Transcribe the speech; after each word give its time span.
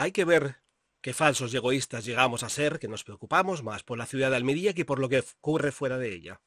Hay 0.00 0.12
que 0.12 0.24
ver 0.24 0.56
qué 1.02 1.12
falsos 1.12 1.52
y 1.52 1.58
egoístas 1.58 2.06
llegamos 2.06 2.42
a 2.42 2.48
ser, 2.48 2.78
que 2.78 2.88
nos 2.88 3.04
preocupamos 3.04 3.62
más 3.62 3.82
por 3.82 3.98
la 3.98 4.06
ciudad 4.06 4.30
de 4.30 4.36
Almería 4.36 4.72
que 4.72 4.86
por 4.86 4.98
lo 4.98 5.10
que 5.10 5.18
ocurre 5.18 5.72
fuera 5.72 5.98
de 5.98 6.14
ella. 6.14 6.40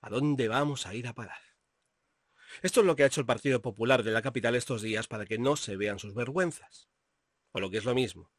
¿A 0.00 0.08
dónde 0.08 0.48
vamos 0.48 0.86
a 0.86 0.94
ir 0.94 1.06
a 1.06 1.12
parar? 1.12 1.42
Esto 2.62 2.80
es 2.80 2.86
lo 2.86 2.96
que 2.96 3.02
ha 3.02 3.06
hecho 3.06 3.20
el 3.20 3.26
Partido 3.26 3.60
Popular 3.60 4.02
de 4.02 4.12
la 4.12 4.22
capital 4.22 4.54
estos 4.54 4.80
días 4.80 5.08
para 5.08 5.26
que 5.26 5.36
no 5.36 5.56
se 5.56 5.76
vean 5.76 5.98
sus 5.98 6.14
vergüenzas. 6.14 6.88
O 7.52 7.60
lo 7.60 7.68
que 7.68 7.76
es 7.76 7.84
lo 7.84 7.94
mismo, 7.94 8.32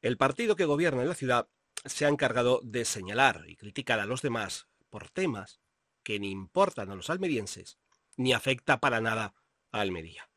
el 0.00 0.16
partido 0.16 0.56
que 0.56 0.64
gobierna 0.64 1.02
en 1.02 1.08
la 1.10 1.14
ciudad 1.14 1.48
se 1.84 2.04
ha 2.04 2.08
encargado 2.08 2.62
de 2.64 2.84
señalar 2.84 3.44
y 3.46 3.54
criticar 3.54 4.00
a 4.00 4.06
los 4.06 4.22
demás 4.22 4.66
por 4.90 5.08
temas 5.08 5.60
que 6.02 6.18
ni 6.18 6.32
importan 6.32 6.90
a 6.90 6.96
los 6.96 7.10
almerienses 7.10 7.78
ni 8.16 8.32
afecta 8.32 8.80
para 8.80 9.00
nada 9.00 9.36
a 9.70 9.82
Almería. 9.82 10.31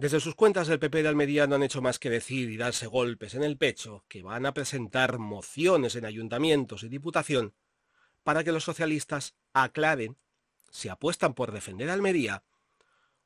Desde 0.00 0.18
sus 0.18 0.34
cuentas 0.34 0.66
del 0.66 0.78
PP 0.78 1.02
de 1.02 1.10
Almería 1.10 1.46
no 1.46 1.56
han 1.56 1.62
hecho 1.62 1.82
más 1.82 1.98
que 1.98 2.08
decir 2.08 2.48
y 2.48 2.56
darse 2.56 2.86
golpes 2.86 3.34
en 3.34 3.42
el 3.42 3.58
pecho 3.58 4.06
que 4.08 4.22
van 4.22 4.46
a 4.46 4.54
presentar 4.54 5.18
mociones 5.18 5.94
en 5.94 6.06
ayuntamientos 6.06 6.84
y 6.84 6.88
diputación 6.88 7.52
para 8.22 8.42
que 8.42 8.50
los 8.50 8.64
socialistas 8.64 9.34
aclaren 9.52 10.16
si 10.70 10.88
apuestan 10.88 11.34
por 11.34 11.52
defender 11.52 11.90
a 11.90 11.92
Almería 11.92 12.44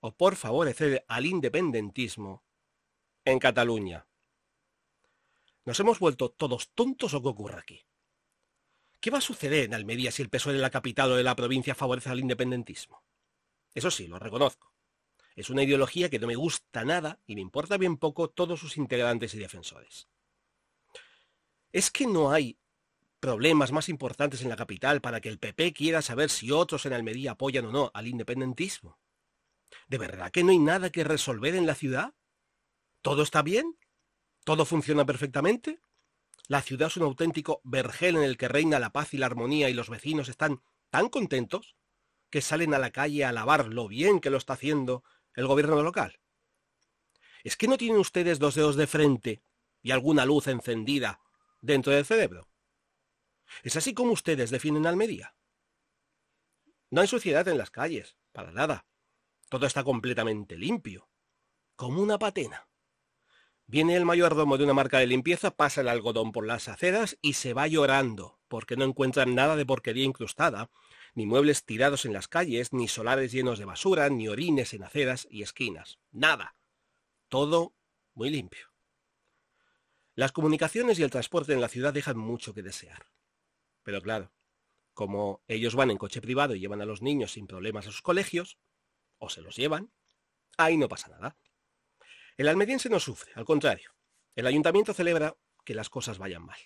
o 0.00 0.16
por 0.16 0.34
favorecer 0.34 1.04
al 1.06 1.26
independentismo 1.26 2.42
en 3.24 3.38
Cataluña. 3.38 4.08
¿Nos 5.64 5.78
hemos 5.78 6.00
vuelto 6.00 6.30
todos 6.30 6.70
tontos 6.70 7.14
o 7.14 7.22
qué 7.22 7.28
ocurre 7.28 7.60
aquí? 7.60 7.86
¿Qué 8.98 9.12
va 9.12 9.18
a 9.18 9.20
suceder 9.20 9.66
en 9.66 9.74
Almería 9.74 10.10
si 10.10 10.22
el 10.22 10.28
PSOE 10.28 10.54
de 10.54 10.58
la 10.58 10.70
capital 10.70 11.12
o 11.12 11.16
de 11.16 11.22
la 11.22 11.36
provincia 11.36 11.76
favorece 11.76 12.10
al 12.10 12.18
independentismo? 12.18 13.04
Eso 13.76 13.92
sí, 13.92 14.08
lo 14.08 14.18
reconozco. 14.18 14.73
Es 15.36 15.50
una 15.50 15.64
ideología 15.64 16.08
que 16.08 16.18
no 16.18 16.26
me 16.26 16.36
gusta 16.36 16.84
nada 16.84 17.20
y 17.26 17.34
me 17.34 17.40
importa 17.40 17.76
bien 17.76 17.96
poco 17.96 18.30
todos 18.30 18.60
sus 18.60 18.76
integrantes 18.76 19.34
y 19.34 19.38
defensores. 19.38 20.08
¿Es 21.72 21.90
que 21.90 22.06
no 22.06 22.30
hay 22.30 22.58
problemas 23.18 23.72
más 23.72 23.88
importantes 23.88 24.42
en 24.42 24.48
la 24.48 24.56
capital 24.56 25.00
para 25.00 25.20
que 25.20 25.28
el 25.28 25.38
PP 25.38 25.72
quiera 25.72 26.02
saber 26.02 26.30
si 26.30 26.50
otros 26.50 26.86
en 26.86 26.92
Almería 26.92 27.32
apoyan 27.32 27.66
o 27.66 27.72
no 27.72 27.90
al 27.94 28.06
independentismo? 28.06 29.00
¿De 29.88 29.98
verdad 29.98 30.30
que 30.30 30.44
no 30.44 30.52
hay 30.52 30.58
nada 30.58 30.90
que 30.90 31.02
resolver 31.02 31.56
en 31.56 31.66
la 31.66 31.74
ciudad? 31.74 32.14
¿Todo 33.02 33.22
está 33.22 33.42
bien? 33.42 33.76
¿Todo 34.44 34.64
funciona 34.64 35.04
perfectamente? 35.04 35.80
¿La 36.46 36.62
ciudad 36.62 36.88
es 36.88 36.96
un 36.96 37.04
auténtico 37.04 37.60
vergel 37.64 38.16
en 38.16 38.22
el 38.22 38.36
que 38.36 38.48
reina 38.48 38.78
la 38.78 38.92
paz 38.92 39.14
y 39.14 39.18
la 39.18 39.26
armonía 39.26 39.68
y 39.68 39.74
los 39.74 39.88
vecinos 39.88 40.28
están 40.28 40.62
tan 40.90 41.08
contentos 41.08 41.76
que 42.30 42.40
salen 42.40 42.74
a 42.74 42.78
la 42.78 42.90
calle 42.90 43.24
a 43.24 43.30
alabar 43.30 43.66
lo 43.66 43.88
bien 43.88 44.20
que 44.20 44.30
lo 44.30 44.36
está 44.36 44.52
haciendo 44.52 45.02
el 45.34 45.46
gobierno 45.46 45.82
local? 45.82 46.20
¿Es 47.42 47.56
que 47.56 47.68
no 47.68 47.76
tienen 47.76 47.98
ustedes 47.98 48.38
dos 48.38 48.54
dedos 48.54 48.76
de 48.76 48.86
frente 48.86 49.42
y 49.82 49.90
alguna 49.90 50.24
luz 50.24 50.46
encendida 50.46 51.20
dentro 51.60 51.92
del 51.92 52.06
cerebro? 52.06 52.48
¿Es 53.62 53.76
así 53.76 53.94
como 53.94 54.12
ustedes 54.12 54.50
definen 54.50 54.86
Almería? 54.86 55.34
No 56.90 57.00
hay 57.00 57.06
suciedad 57.06 57.46
en 57.48 57.58
las 57.58 57.70
calles, 57.70 58.16
para 58.32 58.52
nada. 58.52 58.86
Todo 59.48 59.66
está 59.66 59.84
completamente 59.84 60.56
limpio, 60.56 61.08
como 61.76 62.00
una 62.00 62.18
patena. 62.18 62.68
Viene 63.66 63.96
el 63.96 64.04
mayordomo 64.04 64.58
de 64.58 64.64
una 64.64 64.74
marca 64.74 64.98
de 64.98 65.06
limpieza, 65.06 65.50
pasa 65.50 65.80
el 65.80 65.88
algodón 65.88 66.32
por 66.32 66.46
las 66.46 66.68
aceras 66.68 67.18
y 67.22 67.34
se 67.34 67.54
va 67.54 67.66
llorando, 67.66 68.38
porque 68.48 68.76
no 68.76 68.84
encuentran 68.84 69.34
nada 69.34 69.56
de 69.56 69.66
porquería 69.66 70.04
incrustada, 70.04 70.70
ni 71.14 71.26
muebles 71.26 71.64
tirados 71.64 72.04
en 72.04 72.12
las 72.12 72.28
calles, 72.28 72.72
ni 72.72 72.88
solares 72.88 73.32
llenos 73.32 73.58
de 73.58 73.64
basura, 73.64 74.08
ni 74.10 74.28
orines 74.28 74.74
en 74.74 74.82
aceras 74.82 75.26
y 75.30 75.42
esquinas. 75.42 75.98
Nada. 76.10 76.56
Todo 77.28 77.74
muy 78.14 78.30
limpio. 78.30 78.72
Las 80.14 80.32
comunicaciones 80.32 80.98
y 80.98 81.02
el 81.02 81.10
transporte 81.10 81.52
en 81.52 81.60
la 81.60 81.68
ciudad 81.68 81.92
dejan 81.92 82.16
mucho 82.16 82.54
que 82.54 82.62
desear. 82.62 83.06
Pero 83.82 84.00
claro, 84.00 84.32
como 84.92 85.42
ellos 85.48 85.74
van 85.74 85.90
en 85.90 85.98
coche 85.98 86.20
privado 86.20 86.54
y 86.54 86.60
llevan 86.60 86.80
a 86.80 86.86
los 86.86 87.02
niños 87.02 87.32
sin 87.32 87.46
problemas 87.46 87.86
a 87.86 87.90
sus 87.90 88.02
colegios, 88.02 88.58
o 89.18 89.28
se 89.28 89.40
los 89.40 89.56
llevan, 89.56 89.92
ahí 90.56 90.76
no 90.76 90.88
pasa 90.88 91.08
nada. 91.08 91.36
El 92.36 92.48
almeriense 92.48 92.88
no 92.88 93.00
sufre, 93.00 93.32
al 93.34 93.44
contrario. 93.44 93.94
El 94.34 94.46
ayuntamiento 94.46 94.94
celebra 94.94 95.36
que 95.64 95.74
las 95.74 95.90
cosas 95.90 96.18
vayan 96.18 96.44
mal. 96.44 96.58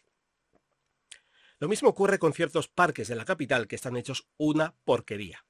Lo 1.60 1.68
mismo 1.68 1.88
ocurre 1.88 2.18
con 2.18 2.32
ciertos 2.32 2.68
parques 2.68 3.08
de 3.08 3.16
la 3.16 3.24
capital 3.24 3.66
que 3.66 3.76
están 3.76 3.96
hechos 3.96 4.28
una 4.36 4.76
porquería. 4.84 5.44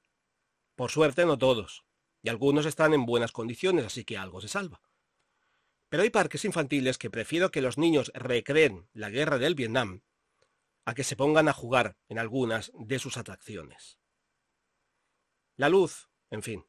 Por 0.75 0.89
suerte 0.89 1.25
no 1.25 1.37
todos, 1.37 1.85
y 2.23 2.29
algunos 2.29 2.65
están 2.65 2.93
en 2.93 3.05
buenas 3.05 3.31
condiciones, 3.31 3.85
así 3.85 4.03
que 4.05 4.17
algo 4.17 4.41
se 4.41 4.47
salva. 4.47 4.81
Pero 5.89 6.03
hay 6.03 6.09
parques 6.09 6.45
infantiles 6.45 6.97
que 6.97 7.09
prefiero 7.09 7.51
que 7.51 7.61
los 7.61 7.77
niños 7.77 8.11
recreen 8.15 8.87
la 8.93 9.09
guerra 9.09 9.37
del 9.37 9.55
Vietnam 9.55 10.01
a 10.85 10.95
que 10.95 11.03
se 11.03 11.15
pongan 11.15 11.47
a 11.47 11.53
jugar 11.53 11.97
en 12.07 12.17
algunas 12.17 12.71
de 12.73 12.97
sus 12.97 13.17
atracciones. 13.17 13.99
La 15.55 15.69
luz, 15.69 16.09
en 16.31 16.41
fin. 16.41 16.65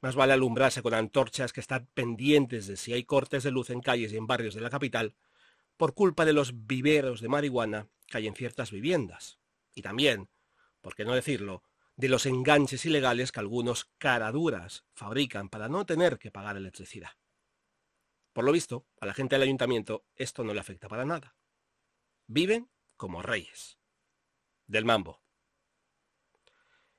Más 0.00 0.14
vale 0.14 0.34
alumbrarse 0.34 0.82
con 0.82 0.94
antorchas 0.94 1.52
que 1.52 1.60
estar 1.60 1.86
pendientes 1.94 2.66
de 2.66 2.76
si 2.76 2.92
hay 2.92 3.04
cortes 3.04 3.42
de 3.42 3.50
luz 3.50 3.70
en 3.70 3.80
calles 3.80 4.12
y 4.12 4.16
en 4.16 4.26
barrios 4.26 4.54
de 4.54 4.60
la 4.60 4.70
capital 4.70 5.16
por 5.76 5.94
culpa 5.94 6.24
de 6.24 6.32
los 6.32 6.66
viveros 6.66 7.20
de 7.20 7.28
marihuana 7.28 7.88
hay 8.18 8.26
en 8.26 8.34
ciertas 8.34 8.70
viviendas. 8.70 9.38
Y 9.74 9.82
también, 9.82 10.30
por 10.80 10.94
qué 10.94 11.04
no 11.04 11.14
decirlo, 11.14 11.62
de 11.96 12.08
los 12.08 12.26
enganches 12.26 12.84
ilegales 12.84 13.32
que 13.32 13.40
algunos 13.40 13.86
caraduras 13.98 14.84
fabrican 14.94 15.48
para 15.48 15.68
no 15.68 15.86
tener 15.86 16.18
que 16.18 16.30
pagar 16.30 16.56
electricidad. 16.56 17.10
Por 18.32 18.44
lo 18.44 18.52
visto, 18.52 18.86
a 19.00 19.06
la 19.06 19.14
gente 19.14 19.36
del 19.36 19.44
ayuntamiento 19.44 20.04
esto 20.16 20.42
no 20.42 20.52
le 20.54 20.60
afecta 20.60 20.88
para 20.88 21.04
nada. 21.04 21.36
Viven 22.26 22.68
como 22.96 23.22
reyes. 23.22 23.78
Del 24.66 24.84
mambo. 24.84 25.22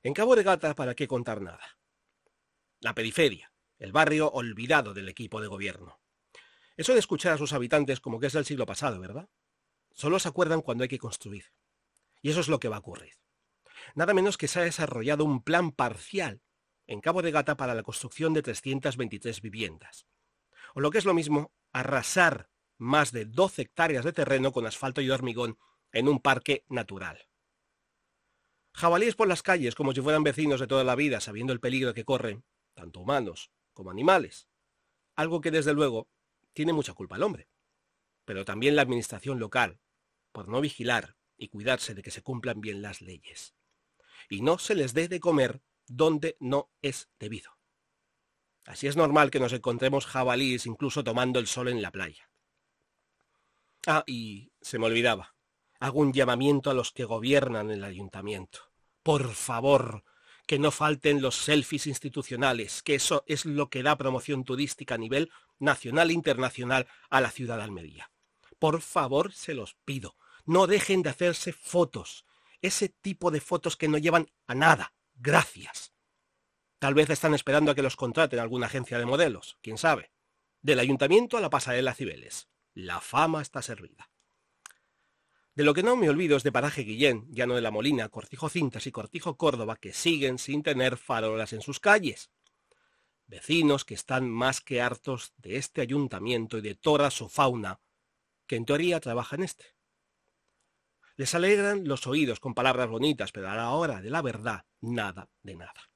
En 0.02 0.14
Cabo 0.14 0.36
de 0.36 0.44
Gata, 0.44 0.74
¿para 0.74 0.94
qué 0.94 1.06
contar 1.06 1.42
nada? 1.42 1.78
La 2.80 2.94
periferia, 2.94 3.52
el 3.78 3.92
barrio 3.92 4.30
olvidado 4.30 4.94
del 4.94 5.08
equipo 5.08 5.40
de 5.40 5.48
gobierno. 5.48 6.00
Eso 6.76 6.92
de 6.92 7.00
escuchar 7.00 7.32
a 7.32 7.38
sus 7.38 7.52
habitantes 7.52 8.00
como 8.00 8.20
que 8.20 8.28
es 8.28 8.32
del 8.32 8.44
siglo 8.44 8.66
pasado, 8.66 9.00
¿verdad? 9.00 9.28
Solo 9.96 10.18
se 10.18 10.28
acuerdan 10.28 10.60
cuando 10.60 10.82
hay 10.82 10.88
que 10.88 10.98
construir. 10.98 11.46
Y 12.20 12.28
eso 12.28 12.40
es 12.40 12.48
lo 12.48 12.60
que 12.60 12.68
va 12.68 12.76
a 12.76 12.80
ocurrir. 12.80 13.14
Nada 13.94 14.12
menos 14.12 14.36
que 14.36 14.46
se 14.46 14.60
ha 14.60 14.62
desarrollado 14.62 15.24
un 15.24 15.42
plan 15.42 15.72
parcial 15.72 16.42
en 16.86 17.00
Cabo 17.00 17.22
de 17.22 17.30
Gata 17.30 17.56
para 17.56 17.74
la 17.74 17.82
construcción 17.82 18.34
de 18.34 18.42
323 18.42 19.40
viviendas. 19.40 20.06
O 20.74 20.80
lo 20.80 20.90
que 20.90 20.98
es 20.98 21.06
lo 21.06 21.14
mismo, 21.14 21.50
arrasar 21.72 22.50
más 22.76 23.10
de 23.10 23.24
12 23.24 23.62
hectáreas 23.62 24.04
de 24.04 24.12
terreno 24.12 24.52
con 24.52 24.66
asfalto 24.66 25.00
y 25.00 25.08
hormigón 25.08 25.58
en 25.92 26.08
un 26.08 26.20
parque 26.20 26.66
natural. 26.68 27.26
Jabalíes 28.74 29.16
por 29.16 29.28
las 29.28 29.42
calles 29.42 29.74
como 29.74 29.94
si 29.94 30.02
fueran 30.02 30.22
vecinos 30.22 30.60
de 30.60 30.66
toda 30.66 30.84
la 30.84 30.94
vida, 30.94 31.22
sabiendo 31.22 31.54
el 31.54 31.60
peligro 31.60 31.94
que 31.94 32.04
corren, 32.04 32.44
tanto 32.74 33.00
humanos 33.00 33.50
como 33.72 33.90
animales. 33.90 34.46
Algo 35.14 35.40
que 35.40 35.50
desde 35.50 35.72
luego 35.72 36.10
tiene 36.52 36.74
mucha 36.74 36.92
culpa 36.92 37.16
el 37.16 37.22
hombre. 37.22 37.48
Pero 38.26 38.44
también 38.44 38.76
la 38.76 38.82
administración 38.82 39.38
local, 39.38 39.80
por 40.36 40.48
no 40.48 40.60
vigilar 40.60 41.16
y 41.38 41.48
cuidarse 41.48 41.94
de 41.94 42.02
que 42.02 42.10
se 42.10 42.20
cumplan 42.20 42.60
bien 42.60 42.82
las 42.82 43.00
leyes. 43.00 43.54
Y 44.28 44.42
no 44.42 44.58
se 44.58 44.74
les 44.74 44.92
dé 44.92 45.08
de 45.08 45.18
comer 45.18 45.62
donde 45.86 46.36
no 46.40 46.70
es 46.82 47.08
debido. 47.18 47.52
Así 48.66 48.86
es 48.86 48.98
normal 48.98 49.30
que 49.30 49.40
nos 49.40 49.54
encontremos 49.54 50.04
jabalíes 50.04 50.66
incluso 50.66 51.02
tomando 51.02 51.38
el 51.38 51.46
sol 51.46 51.68
en 51.68 51.80
la 51.80 51.90
playa. 51.90 52.30
Ah, 53.86 54.04
y 54.06 54.52
se 54.60 54.78
me 54.78 54.84
olvidaba. 54.84 55.34
Hago 55.80 56.00
un 56.00 56.12
llamamiento 56.12 56.68
a 56.68 56.74
los 56.74 56.92
que 56.92 57.04
gobiernan 57.04 57.70
el 57.70 57.82
ayuntamiento. 57.82 58.58
Por 59.02 59.32
favor, 59.32 60.04
que 60.46 60.58
no 60.58 60.70
falten 60.70 61.22
los 61.22 61.36
selfies 61.36 61.86
institucionales, 61.86 62.82
que 62.82 62.96
eso 62.96 63.24
es 63.26 63.46
lo 63.46 63.70
que 63.70 63.82
da 63.82 63.96
promoción 63.96 64.44
turística 64.44 64.96
a 64.96 64.98
nivel 64.98 65.30
nacional 65.58 66.10
e 66.10 66.12
internacional 66.12 66.86
a 67.08 67.22
la 67.22 67.30
ciudad 67.30 67.56
de 67.56 67.62
Almería. 67.62 68.10
Por 68.58 68.82
favor, 68.82 69.32
se 69.32 69.54
los 69.54 69.76
pido. 69.86 70.14
No 70.46 70.66
dejen 70.66 71.02
de 71.02 71.10
hacerse 71.10 71.52
fotos. 71.52 72.24
Ese 72.62 72.88
tipo 72.88 73.30
de 73.30 73.40
fotos 73.40 73.76
que 73.76 73.88
no 73.88 73.98
llevan 73.98 74.30
a 74.46 74.54
nada. 74.54 74.94
Gracias. 75.16 75.92
Tal 76.78 76.94
vez 76.94 77.10
están 77.10 77.34
esperando 77.34 77.70
a 77.70 77.74
que 77.74 77.82
los 77.82 77.96
contraten 77.96 78.38
alguna 78.38 78.66
agencia 78.66 78.98
de 78.98 79.06
modelos. 79.06 79.58
¿Quién 79.60 79.76
sabe? 79.76 80.12
Del 80.62 80.78
ayuntamiento 80.78 81.36
a 81.36 81.40
la 81.40 81.50
pasarela 81.50 81.94
Cibeles. 81.94 82.48
La 82.74 83.00
fama 83.00 83.42
está 83.42 83.60
servida. 83.60 84.10
De 85.54 85.64
lo 85.64 85.72
que 85.72 85.82
no 85.82 85.96
me 85.96 86.10
olvido 86.10 86.36
es 86.36 86.42
de 86.42 86.52
Paraje 86.52 86.82
Guillén, 86.82 87.26
Llano 87.30 87.54
de 87.54 87.62
la 87.62 87.70
Molina, 87.70 88.10
Cortijo 88.10 88.50
Cintas 88.50 88.86
y 88.86 88.92
Cortijo 88.92 89.38
Córdoba 89.38 89.76
que 89.76 89.94
siguen 89.94 90.38
sin 90.38 90.62
tener 90.62 90.98
farolas 90.98 91.54
en 91.54 91.62
sus 91.62 91.80
calles. 91.80 92.30
Vecinos 93.26 93.86
que 93.86 93.94
están 93.94 94.30
más 94.30 94.60
que 94.60 94.82
hartos 94.82 95.32
de 95.38 95.56
este 95.56 95.80
ayuntamiento 95.80 96.58
y 96.58 96.60
de 96.60 96.74
toda 96.74 97.10
su 97.10 97.30
fauna, 97.30 97.80
que 98.46 98.56
en 98.56 98.66
teoría 98.66 99.00
trabaja 99.00 99.36
en 99.36 99.44
este. 99.44 99.75
Les 101.16 101.34
alegran 101.34 101.88
los 101.88 102.06
oídos 102.06 102.40
con 102.40 102.54
palabras 102.54 102.88
bonitas, 102.88 103.32
pero 103.32 103.48
a 103.48 103.54
la 103.54 103.70
hora 103.70 104.02
de 104.02 104.10
la 104.10 104.20
verdad, 104.20 104.66
nada 104.82 105.30
de 105.42 105.56
nada. 105.56 105.90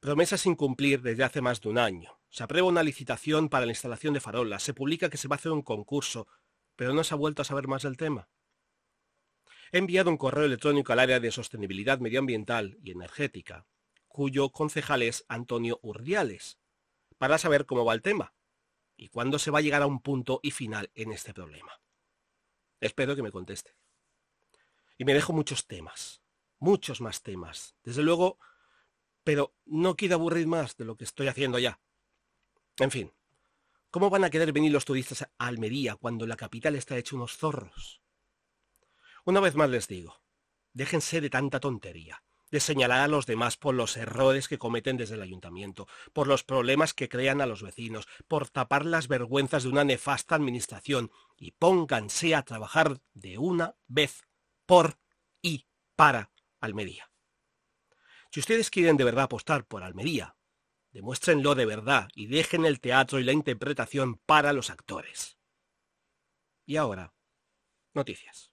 Promesas 0.00 0.40
sin 0.40 0.56
cumplir 0.56 1.02
desde 1.02 1.22
hace 1.22 1.42
más 1.42 1.60
de 1.60 1.68
un 1.68 1.78
año, 1.78 2.18
Se 2.30 2.42
aprueba 2.42 2.66
una 2.66 2.82
licitación 2.82 3.50
para 3.50 3.66
la 3.66 3.72
instalación 3.72 4.14
de 4.14 4.20
farolas, 4.20 4.62
se 4.62 4.72
publica 4.72 5.10
que 5.10 5.18
se 5.18 5.28
va 5.28 5.34
a 5.34 5.38
hacer 5.38 5.52
un 5.52 5.60
concurso, 5.60 6.26
pero 6.76 6.94
no 6.94 7.04
se 7.04 7.12
ha 7.12 7.18
vuelto 7.18 7.42
a 7.42 7.44
saber 7.44 7.68
más 7.68 7.82
del 7.82 7.98
tema. 7.98 8.30
He 9.70 9.76
enviado 9.76 10.08
un 10.08 10.16
correo 10.16 10.46
electrónico 10.46 10.94
al 10.94 11.00
área 11.00 11.20
de 11.20 11.30
sostenibilidad 11.30 11.98
medioambiental 11.98 12.78
y 12.82 12.90
energética, 12.90 13.66
cuyo 14.08 14.48
concejal 14.48 15.02
es 15.02 15.26
Antonio 15.28 15.78
Urdiales, 15.82 16.58
para 17.18 17.36
saber 17.36 17.66
cómo 17.66 17.84
va 17.84 17.92
el 17.92 18.00
tema 18.00 18.32
y 18.96 19.08
cuándo 19.08 19.38
se 19.38 19.50
va 19.50 19.58
a 19.58 19.62
llegar 19.62 19.82
a 19.82 19.86
un 19.86 20.00
punto 20.00 20.40
y 20.42 20.52
final 20.52 20.90
en 20.94 21.12
este 21.12 21.34
problema. 21.34 21.82
Espero 22.80 23.14
que 23.14 23.22
me 23.22 23.30
conteste. 23.30 23.81
Y 24.98 25.04
me 25.04 25.14
dejo 25.14 25.32
muchos 25.32 25.66
temas, 25.66 26.22
muchos 26.58 27.00
más 27.00 27.22
temas. 27.22 27.74
Desde 27.82 28.02
luego, 28.02 28.38
pero 29.24 29.54
no 29.64 29.96
quiero 29.96 30.16
aburrir 30.16 30.46
más 30.46 30.76
de 30.76 30.84
lo 30.84 30.96
que 30.96 31.04
estoy 31.04 31.28
haciendo 31.28 31.58
ya. 31.58 31.80
En 32.78 32.90
fin, 32.90 33.12
¿cómo 33.90 34.10
van 34.10 34.24
a 34.24 34.30
querer 34.30 34.52
venir 34.52 34.72
los 34.72 34.84
turistas 34.84 35.22
a 35.22 35.30
Almería 35.38 35.96
cuando 35.96 36.26
la 36.26 36.36
capital 36.36 36.76
está 36.76 36.96
hecha 36.96 37.16
unos 37.16 37.36
zorros? 37.36 38.02
Una 39.24 39.40
vez 39.40 39.54
más 39.54 39.70
les 39.70 39.88
digo, 39.88 40.22
déjense 40.72 41.20
de 41.20 41.30
tanta 41.30 41.60
tontería 41.60 42.22
de 42.52 42.60
señalar 42.60 43.00
a 43.00 43.08
los 43.08 43.26
demás 43.26 43.56
por 43.56 43.74
los 43.74 43.96
errores 43.96 44.46
que 44.46 44.58
cometen 44.58 44.98
desde 44.98 45.14
el 45.14 45.22
ayuntamiento, 45.22 45.88
por 46.12 46.28
los 46.28 46.44
problemas 46.44 46.92
que 46.92 47.08
crean 47.08 47.40
a 47.40 47.46
los 47.46 47.62
vecinos, 47.62 48.06
por 48.28 48.50
tapar 48.50 48.84
las 48.84 49.08
vergüenzas 49.08 49.62
de 49.62 49.70
una 49.70 49.84
nefasta 49.84 50.34
administración, 50.34 51.10
y 51.38 51.52
pónganse 51.52 52.34
a 52.34 52.42
trabajar 52.42 53.00
de 53.14 53.38
una 53.38 53.74
vez 53.88 54.28
por 54.66 54.98
y 55.40 55.66
para 55.96 56.32
Almería. 56.60 57.10
Si 58.30 58.40
ustedes 58.40 58.70
quieren 58.70 58.96
de 58.96 59.04
verdad 59.04 59.24
apostar 59.24 59.66
por 59.66 59.82
Almería, 59.82 60.36
demuéstrenlo 60.90 61.54
de 61.54 61.66
verdad 61.66 62.08
y 62.14 62.26
dejen 62.26 62.64
el 62.64 62.80
teatro 62.80 63.18
y 63.18 63.24
la 63.24 63.32
interpretación 63.32 64.16
para 64.26 64.52
los 64.52 64.70
actores. 64.70 65.38
Y 66.64 66.76
ahora, 66.76 67.12
noticias. 67.94 68.51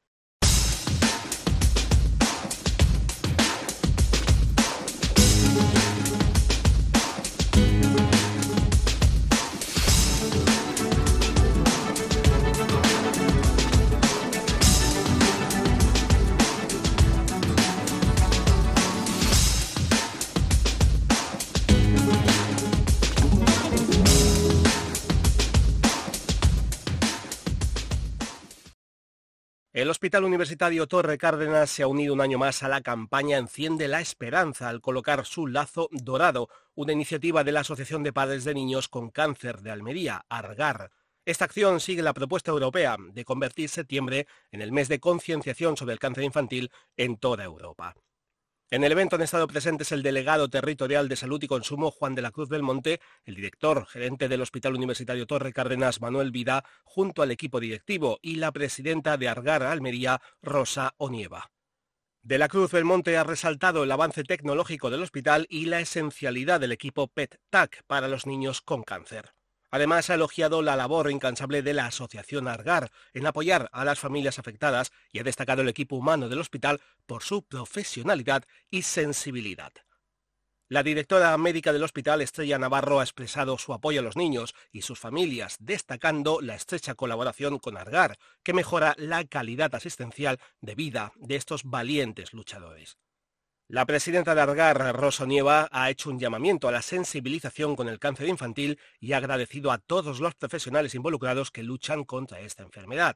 El 29.89 29.93
Hospital 29.93 30.23
Universitario 30.23 30.85
Torre 30.85 31.17
Cárdenas 31.17 31.71
se 31.71 31.81
ha 31.81 31.87
unido 31.87 32.13
un 32.13 32.21
año 32.21 32.37
más 32.37 32.61
a 32.61 32.67
la 32.67 32.81
campaña 32.81 33.39
Enciende 33.39 33.87
la 33.87 34.01
Esperanza 34.01 34.69
al 34.69 34.81
colocar 34.81 35.25
su 35.25 35.47
lazo 35.47 35.89
dorado, 35.91 36.47
una 36.75 36.93
iniciativa 36.93 37.43
de 37.43 37.51
la 37.51 37.61
Asociación 37.61 38.03
de 38.03 38.13
Padres 38.13 38.43
de 38.43 38.53
Niños 38.53 38.87
con 38.87 39.09
Cáncer 39.09 39.61
de 39.61 39.71
Almería, 39.71 40.27
ARGAR. 40.29 40.91
Esta 41.25 41.45
acción 41.45 41.79
sigue 41.79 42.03
la 42.03 42.13
propuesta 42.13 42.51
europea 42.51 42.97
de 42.99 43.25
convertir 43.25 43.67
septiembre 43.67 44.27
en 44.51 44.61
el 44.61 44.71
mes 44.71 44.89
de 44.89 44.99
concienciación 44.99 45.75
sobre 45.75 45.93
el 45.93 45.99
cáncer 45.99 46.23
infantil 46.23 46.69
en 46.95 47.17
toda 47.17 47.43
Europa. 47.43 47.95
En 48.71 48.83
el 48.83 48.91
evento 48.91 49.15
han 49.15 49.23
estado 49.23 49.47
presentes 49.47 49.91
el 49.91 50.03
delegado 50.03 50.47
territorial 50.47 51.09
de 51.09 51.15
Salud 51.15 51.41
y 51.41 51.47
Consumo, 51.47 51.89
Juan 51.89 52.13
de 52.13 52.21
la 52.21 52.29
Cruz 52.29 52.49
Belmonte, 52.49 53.01
el 53.25 53.33
director 53.33 53.87
gerente 53.87 54.27
del 54.27 54.43
Hospital 54.43 54.75
Universitario 54.75 55.25
Torre 55.25 55.53
Cárdenas, 55.53 56.01
Manuel 56.01 56.29
Vida, 56.29 56.63
junto 56.83 57.23
al 57.23 57.31
equipo 57.31 57.59
directivo, 57.59 58.19
y 58.21 58.35
la 58.35 58.51
presidenta 58.51 59.17
de 59.17 59.27
Argar 59.27 59.63
Almería, 59.63 60.21
Rosa 60.43 60.93
Onieva. 60.97 61.49
De 62.21 62.37
la 62.37 62.47
Cruz 62.47 62.71
Belmonte 62.71 63.17
ha 63.17 63.23
resaltado 63.23 63.83
el 63.83 63.91
avance 63.91 64.23
tecnológico 64.23 64.91
del 64.91 65.01
hospital 65.01 65.47
y 65.49 65.65
la 65.65 65.79
esencialidad 65.79 66.59
del 66.59 66.71
equipo 66.71 67.07
PET-TAC 67.07 67.81
para 67.87 68.07
los 68.07 68.27
niños 68.27 68.61
con 68.61 68.83
cáncer. 68.83 69.33
Además, 69.71 70.09
ha 70.09 70.15
elogiado 70.15 70.61
la 70.61 70.75
labor 70.75 71.11
incansable 71.11 71.61
de 71.61 71.73
la 71.73 71.85
Asociación 71.85 72.47
Argar 72.47 72.91
en 73.13 73.27
apoyar 73.27 73.69
a 73.71 73.85
las 73.85 73.99
familias 73.99 74.39
afectadas 74.39 74.91
y 75.11 75.19
ha 75.19 75.23
destacado 75.23 75.61
el 75.61 75.69
equipo 75.69 75.95
humano 75.95 76.29
del 76.29 76.39
hospital 76.39 76.81
por 77.05 77.23
su 77.23 77.43
profesionalidad 77.43 78.43
y 78.71 78.81
sensibilidad. 78.81 79.71
La 80.71 80.83
directora 80.83 81.35
médica 81.39 81.73
del 81.73 81.83
hospital, 81.83 82.21
Estrella 82.21 82.59
Navarro, 82.59 82.99
ha 82.99 83.03
expresado 83.03 83.57
su 83.57 83.73
apoyo 83.73 84.01
a 84.01 84.03
los 84.03 84.15
niños 84.15 84.53
y 84.71 84.83
sus 84.83 84.99
familias, 84.99 85.57
destacando 85.59 86.41
la 86.41 86.53
estrecha 86.53 86.93
colaboración 86.93 87.57
con 87.57 87.75
Argar, 87.75 88.19
que 88.43 88.53
mejora 88.53 88.93
la 88.97 89.25
calidad 89.25 89.73
asistencial 89.73 90.39
de 90.61 90.75
vida 90.75 91.11
de 91.15 91.37
estos 91.37 91.63
valientes 91.63 92.33
luchadores. 92.33 92.97
La 93.71 93.85
presidenta 93.85 94.33
de 94.33 94.41
Argar, 94.41 94.95
Rosa 94.95 95.27
Nieva, 95.27 95.69
ha 95.71 95.91
hecho 95.91 96.09
un 96.09 96.17
llamamiento 96.17 96.67
a 96.67 96.71
la 96.71 96.81
sensibilización 96.81 97.75
con 97.75 97.87
el 97.87 97.99
cáncer 97.99 98.27
infantil 98.27 98.79
y 98.99 99.13
ha 99.13 99.17
agradecido 99.17 99.71
a 99.71 99.77
todos 99.77 100.19
los 100.19 100.33
profesionales 100.33 100.95
involucrados 100.95 101.51
que 101.51 101.61
luchan 101.61 102.03
contra 102.03 102.39
esta 102.39 102.63
enfermedad. 102.63 103.15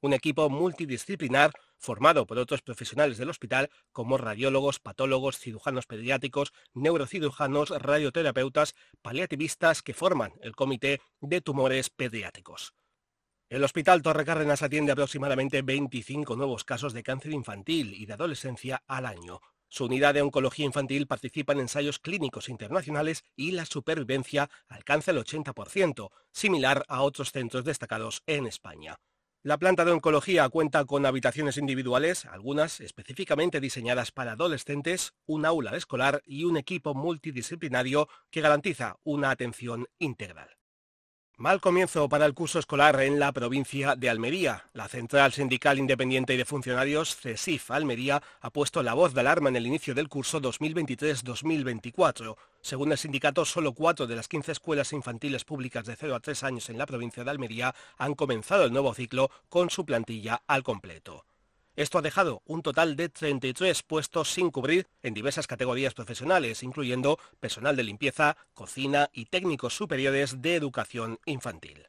Un 0.00 0.12
equipo 0.12 0.48
multidisciplinar 0.50 1.50
formado 1.78 2.28
por 2.28 2.38
otros 2.38 2.62
profesionales 2.62 3.18
del 3.18 3.28
hospital 3.28 3.70
como 3.90 4.18
radiólogos, 4.18 4.78
patólogos, 4.78 5.36
cirujanos 5.40 5.86
pediátricos, 5.86 6.52
neurocirujanos, 6.74 7.70
radioterapeutas, 7.70 8.76
paliativistas 9.02 9.82
que 9.82 9.94
forman 9.94 10.30
el 10.42 10.54
Comité 10.54 11.00
de 11.20 11.40
Tumores 11.40 11.90
Pediátricos. 11.90 12.72
El 13.48 13.64
Hospital 13.64 14.02
Torre 14.02 14.24
Cárdenas 14.24 14.62
atiende 14.62 14.92
aproximadamente 14.92 15.62
25 15.62 16.36
nuevos 16.36 16.62
casos 16.62 16.92
de 16.92 17.02
cáncer 17.02 17.32
infantil 17.32 17.94
y 17.94 18.06
de 18.06 18.12
adolescencia 18.12 18.84
al 18.86 19.06
año, 19.06 19.40
su 19.68 19.84
unidad 19.84 20.14
de 20.14 20.22
oncología 20.22 20.64
infantil 20.64 21.06
participa 21.06 21.52
en 21.52 21.60
ensayos 21.60 21.98
clínicos 21.98 22.48
internacionales 22.48 23.24
y 23.36 23.52
la 23.52 23.66
supervivencia 23.66 24.50
alcanza 24.66 25.10
el 25.10 25.18
80%, 25.18 26.10
similar 26.32 26.84
a 26.88 27.02
otros 27.02 27.32
centros 27.32 27.64
destacados 27.64 28.22
en 28.26 28.46
España. 28.46 28.96
La 29.44 29.56
planta 29.56 29.84
de 29.84 29.92
oncología 29.92 30.48
cuenta 30.48 30.84
con 30.84 31.06
habitaciones 31.06 31.58
individuales, 31.58 32.24
algunas 32.26 32.80
específicamente 32.80 33.60
diseñadas 33.60 34.10
para 34.10 34.32
adolescentes, 34.32 35.14
un 35.26 35.46
aula 35.46 35.76
escolar 35.76 36.22
y 36.26 36.44
un 36.44 36.56
equipo 36.56 36.92
multidisciplinario 36.94 38.08
que 38.30 38.40
garantiza 38.40 38.96
una 39.04 39.30
atención 39.30 39.86
integral. 39.98 40.57
Mal 41.38 41.60
comienzo 41.60 42.08
para 42.08 42.26
el 42.26 42.34
curso 42.34 42.58
escolar 42.58 43.00
en 43.00 43.20
la 43.20 43.30
provincia 43.30 43.94
de 43.94 44.10
Almería. 44.10 44.64
La 44.72 44.88
Central 44.88 45.32
Sindical 45.32 45.78
Independiente 45.78 46.36
de 46.36 46.44
Funcionarios, 46.44 47.14
CESIF 47.14 47.70
Almería, 47.70 48.20
ha 48.40 48.50
puesto 48.50 48.82
la 48.82 48.94
voz 48.94 49.14
de 49.14 49.20
alarma 49.20 49.48
en 49.48 49.54
el 49.54 49.68
inicio 49.68 49.94
del 49.94 50.08
curso 50.08 50.42
2023-2024. 50.42 52.34
Según 52.60 52.90
el 52.90 52.98
sindicato, 52.98 53.44
solo 53.44 53.72
cuatro 53.72 54.08
de 54.08 54.16
las 54.16 54.26
15 54.26 54.50
escuelas 54.50 54.92
infantiles 54.92 55.44
públicas 55.44 55.86
de 55.86 55.94
0 55.94 56.16
a 56.16 56.20
3 56.20 56.42
años 56.42 56.70
en 56.70 56.78
la 56.78 56.86
provincia 56.86 57.22
de 57.22 57.30
Almería 57.30 57.72
han 57.98 58.16
comenzado 58.16 58.64
el 58.64 58.72
nuevo 58.72 58.92
ciclo 58.92 59.30
con 59.48 59.70
su 59.70 59.86
plantilla 59.86 60.42
al 60.48 60.64
completo. 60.64 61.27
Esto 61.78 61.98
ha 61.98 62.02
dejado 62.02 62.42
un 62.44 62.62
total 62.62 62.96
de 62.96 63.08
33 63.08 63.84
puestos 63.84 64.32
sin 64.32 64.50
cubrir 64.50 64.88
en 65.00 65.14
diversas 65.14 65.46
categorías 65.46 65.94
profesionales, 65.94 66.64
incluyendo 66.64 67.20
personal 67.38 67.76
de 67.76 67.84
limpieza, 67.84 68.36
cocina 68.52 69.10
y 69.12 69.26
técnicos 69.26 69.76
superiores 69.76 70.42
de 70.42 70.56
educación 70.56 71.20
infantil. 71.24 71.86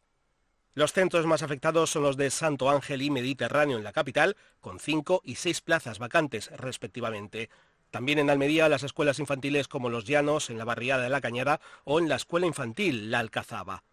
Los 0.75 0.93
centros 0.93 1.25
más 1.25 1.41
afectados 1.41 1.89
son 1.89 2.03
los 2.03 2.17
de 2.17 2.29
Santo 2.29 2.69
Ángel 2.69 3.01
y 3.01 3.09
Mediterráneo 3.09 3.79
en 3.79 3.83
la 3.83 3.91
capital, 3.91 4.37
con 4.59 4.79
cinco 4.79 5.21
y 5.25 5.33
seis 5.33 5.59
plazas 5.59 5.97
vacantes 5.97 6.51
respectivamente. 6.55 7.49
También 7.89 8.19
en 8.19 8.29
Almería 8.29 8.69
las 8.69 8.83
escuelas 8.83 9.17
infantiles 9.17 9.67
como 9.67 9.89
Los 9.89 10.05
Llanos, 10.05 10.51
en 10.51 10.59
la 10.59 10.65
barriada 10.65 11.01
de 11.01 11.09
La 11.09 11.19
Cañada 11.19 11.61
o 11.83 11.97
en 11.97 12.09
la 12.09 12.17
escuela 12.17 12.45
infantil 12.45 13.09
La 13.09 13.17
Alcazaba. 13.17 13.83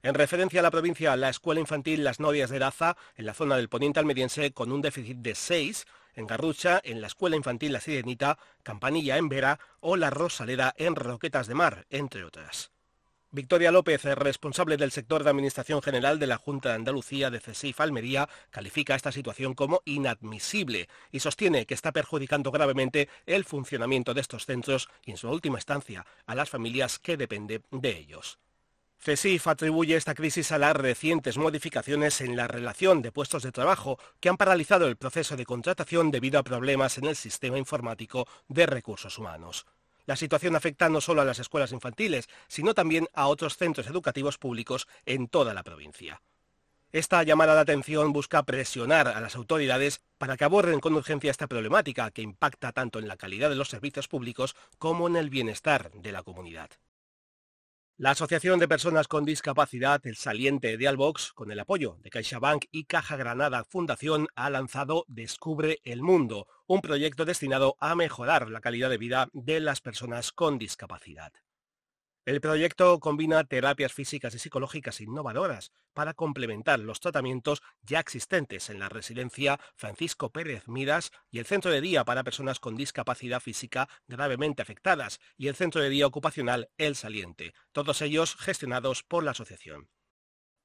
En 0.00 0.14
referencia 0.14 0.60
a 0.60 0.62
la 0.62 0.70
provincia, 0.70 1.16
la 1.16 1.28
escuela 1.28 1.60
infantil 1.60 2.04
Las 2.04 2.20
Novias 2.20 2.50
de 2.50 2.60
Daza, 2.60 2.96
en 3.16 3.26
la 3.26 3.34
zona 3.34 3.56
del 3.56 3.68
poniente 3.68 3.98
almeriense, 3.98 4.52
con 4.52 4.70
un 4.70 4.80
déficit 4.80 5.18
de 5.18 5.34
6, 5.34 5.86
en 6.14 6.28
Garrucha, 6.28 6.80
en 6.84 7.00
la 7.00 7.08
escuela 7.08 7.34
infantil 7.34 7.72
La 7.72 7.80
Sirenita, 7.80 8.38
Campanilla 8.62 9.16
en 9.16 9.28
Vera 9.28 9.58
o 9.80 9.96
La 9.96 10.10
Rosaleda 10.10 10.72
en 10.76 10.94
Roquetas 10.94 11.48
de 11.48 11.54
Mar, 11.54 11.84
entre 11.90 12.22
otras. 12.22 12.70
Victoria 13.30 13.72
López, 13.72 14.04
responsable 14.04 14.76
del 14.76 14.92
sector 14.92 15.24
de 15.24 15.30
Administración 15.30 15.82
General 15.82 16.20
de 16.20 16.28
la 16.28 16.38
Junta 16.38 16.68
de 16.68 16.76
Andalucía 16.76 17.28
de 17.30 17.40
CESIF 17.40 17.80
Almería, 17.80 18.28
califica 18.50 18.94
esta 18.94 19.10
situación 19.10 19.54
como 19.54 19.82
inadmisible 19.84 20.88
y 21.10 21.20
sostiene 21.20 21.66
que 21.66 21.74
está 21.74 21.90
perjudicando 21.90 22.52
gravemente 22.52 23.08
el 23.26 23.44
funcionamiento 23.44 24.14
de 24.14 24.20
estos 24.20 24.46
centros 24.46 24.88
y, 25.04 25.10
en 25.10 25.16
su 25.16 25.28
última 25.28 25.58
instancia, 25.58 26.06
a 26.24 26.36
las 26.36 26.48
familias 26.48 27.00
que 27.00 27.16
dependen 27.16 27.64
de 27.70 27.98
ellos. 27.98 28.38
CESIF 29.00 29.46
atribuye 29.46 29.94
esta 29.94 30.14
crisis 30.14 30.50
a 30.50 30.58
las 30.58 30.74
recientes 30.74 31.38
modificaciones 31.38 32.20
en 32.20 32.36
la 32.36 32.48
relación 32.48 33.00
de 33.00 33.12
puestos 33.12 33.44
de 33.44 33.52
trabajo 33.52 33.98
que 34.20 34.28
han 34.28 34.36
paralizado 34.36 34.88
el 34.88 34.96
proceso 34.96 35.36
de 35.36 35.46
contratación 35.46 36.10
debido 36.10 36.38
a 36.38 36.42
problemas 36.42 36.98
en 36.98 37.04
el 37.06 37.14
sistema 37.14 37.58
informático 37.58 38.26
de 38.48 38.66
recursos 38.66 39.16
humanos. 39.16 39.66
La 40.04 40.16
situación 40.16 40.56
afecta 40.56 40.88
no 40.88 41.00
solo 41.00 41.22
a 41.22 41.24
las 41.24 41.38
escuelas 41.38 41.72
infantiles, 41.72 42.28
sino 42.48 42.74
también 42.74 43.08
a 43.14 43.28
otros 43.28 43.56
centros 43.56 43.86
educativos 43.86 44.36
públicos 44.36 44.88
en 45.06 45.28
toda 45.28 45.54
la 45.54 45.62
provincia. 45.62 46.20
Esta 46.90 47.22
llamada 47.22 47.54
de 47.54 47.60
atención 47.60 48.12
busca 48.12 48.42
presionar 48.42 49.08
a 49.08 49.20
las 49.20 49.36
autoridades 49.36 50.00
para 50.16 50.36
que 50.36 50.44
aborden 50.44 50.80
con 50.80 50.94
urgencia 50.94 51.30
esta 51.30 51.46
problemática 51.46 52.10
que 52.10 52.22
impacta 52.22 52.72
tanto 52.72 52.98
en 52.98 53.06
la 53.06 53.18
calidad 53.18 53.50
de 53.50 53.56
los 53.56 53.68
servicios 53.68 54.08
públicos 54.08 54.56
como 54.78 55.06
en 55.06 55.16
el 55.16 55.30
bienestar 55.30 55.92
de 55.92 56.12
la 56.12 56.22
comunidad. 56.22 56.70
La 58.00 58.12
Asociación 58.12 58.60
de 58.60 58.68
Personas 58.68 59.08
con 59.08 59.24
Discapacidad, 59.24 60.00
el 60.06 60.14
saliente 60.14 60.76
de 60.76 60.86
Albox, 60.86 61.32
con 61.32 61.50
el 61.50 61.58
apoyo 61.58 61.98
de 62.00 62.10
CaixaBank 62.10 62.66
y 62.70 62.84
Caja 62.84 63.16
Granada 63.16 63.64
Fundación, 63.64 64.28
ha 64.36 64.50
lanzado 64.50 65.04
Descubre 65.08 65.80
el 65.82 66.02
Mundo, 66.02 66.46
un 66.68 66.80
proyecto 66.80 67.24
destinado 67.24 67.74
a 67.80 67.96
mejorar 67.96 68.50
la 68.50 68.60
calidad 68.60 68.88
de 68.88 68.98
vida 68.98 69.30
de 69.32 69.58
las 69.58 69.80
personas 69.80 70.30
con 70.30 70.58
discapacidad. 70.58 71.32
El 72.28 72.42
proyecto 72.42 73.00
combina 73.00 73.42
terapias 73.44 73.94
físicas 73.94 74.34
y 74.34 74.38
psicológicas 74.38 75.00
innovadoras 75.00 75.72
para 75.94 76.12
complementar 76.12 76.78
los 76.78 77.00
tratamientos 77.00 77.62
ya 77.80 78.00
existentes 78.00 78.68
en 78.68 78.78
la 78.78 78.90
residencia 78.90 79.58
Francisco 79.76 80.30
Pérez 80.30 80.68
Miras 80.68 81.10
y 81.30 81.38
el 81.38 81.46
centro 81.46 81.70
de 81.70 81.80
día 81.80 82.04
para 82.04 82.24
personas 82.24 82.60
con 82.60 82.76
discapacidad 82.76 83.40
física 83.40 83.88
gravemente 84.08 84.60
afectadas 84.60 85.20
y 85.38 85.48
el 85.48 85.56
centro 85.56 85.80
de 85.80 85.88
día 85.88 86.06
ocupacional 86.06 86.68
El 86.76 86.96
Saliente, 86.96 87.54
todos 87.72 88.02
ellos 88.02 88.36
gestionados 88.36 89.02
por 89.02 89.24
la 89.24 89.30
asociación. 89.30 89.88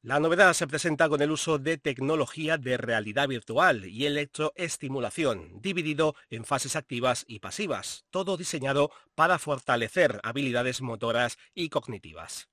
La 0.06 0.20
novedad 0.20 0.52
se 0.52 0.68
presenta 0.68 1.08
con 1.08 1.22
el 1.22 1.32
uso 1.32 1.60
de 1.60 1.78
tecnología 1.78 2.58
de 2.58 2.76
realidad 2.76 3.30
virtual 3.30 3.86
y 3.86 4.06
electroestimulación, 4.06 5.62
dividido 5.62 6.18
en 6.30 6.44
fases 6.44 6.76
activas 6.76 7.24
y 7.26 7.40
pasivas, 7.40 8.04
todo 8.10 8.36
diseñado 8.36 8.92
para 9.16 9.40
fortalecer 9.40 10.20
habilidades 10.24 10.82
motoras 10.82 11.38
y 11.56 11.70
cognitivas. 11.70 12.50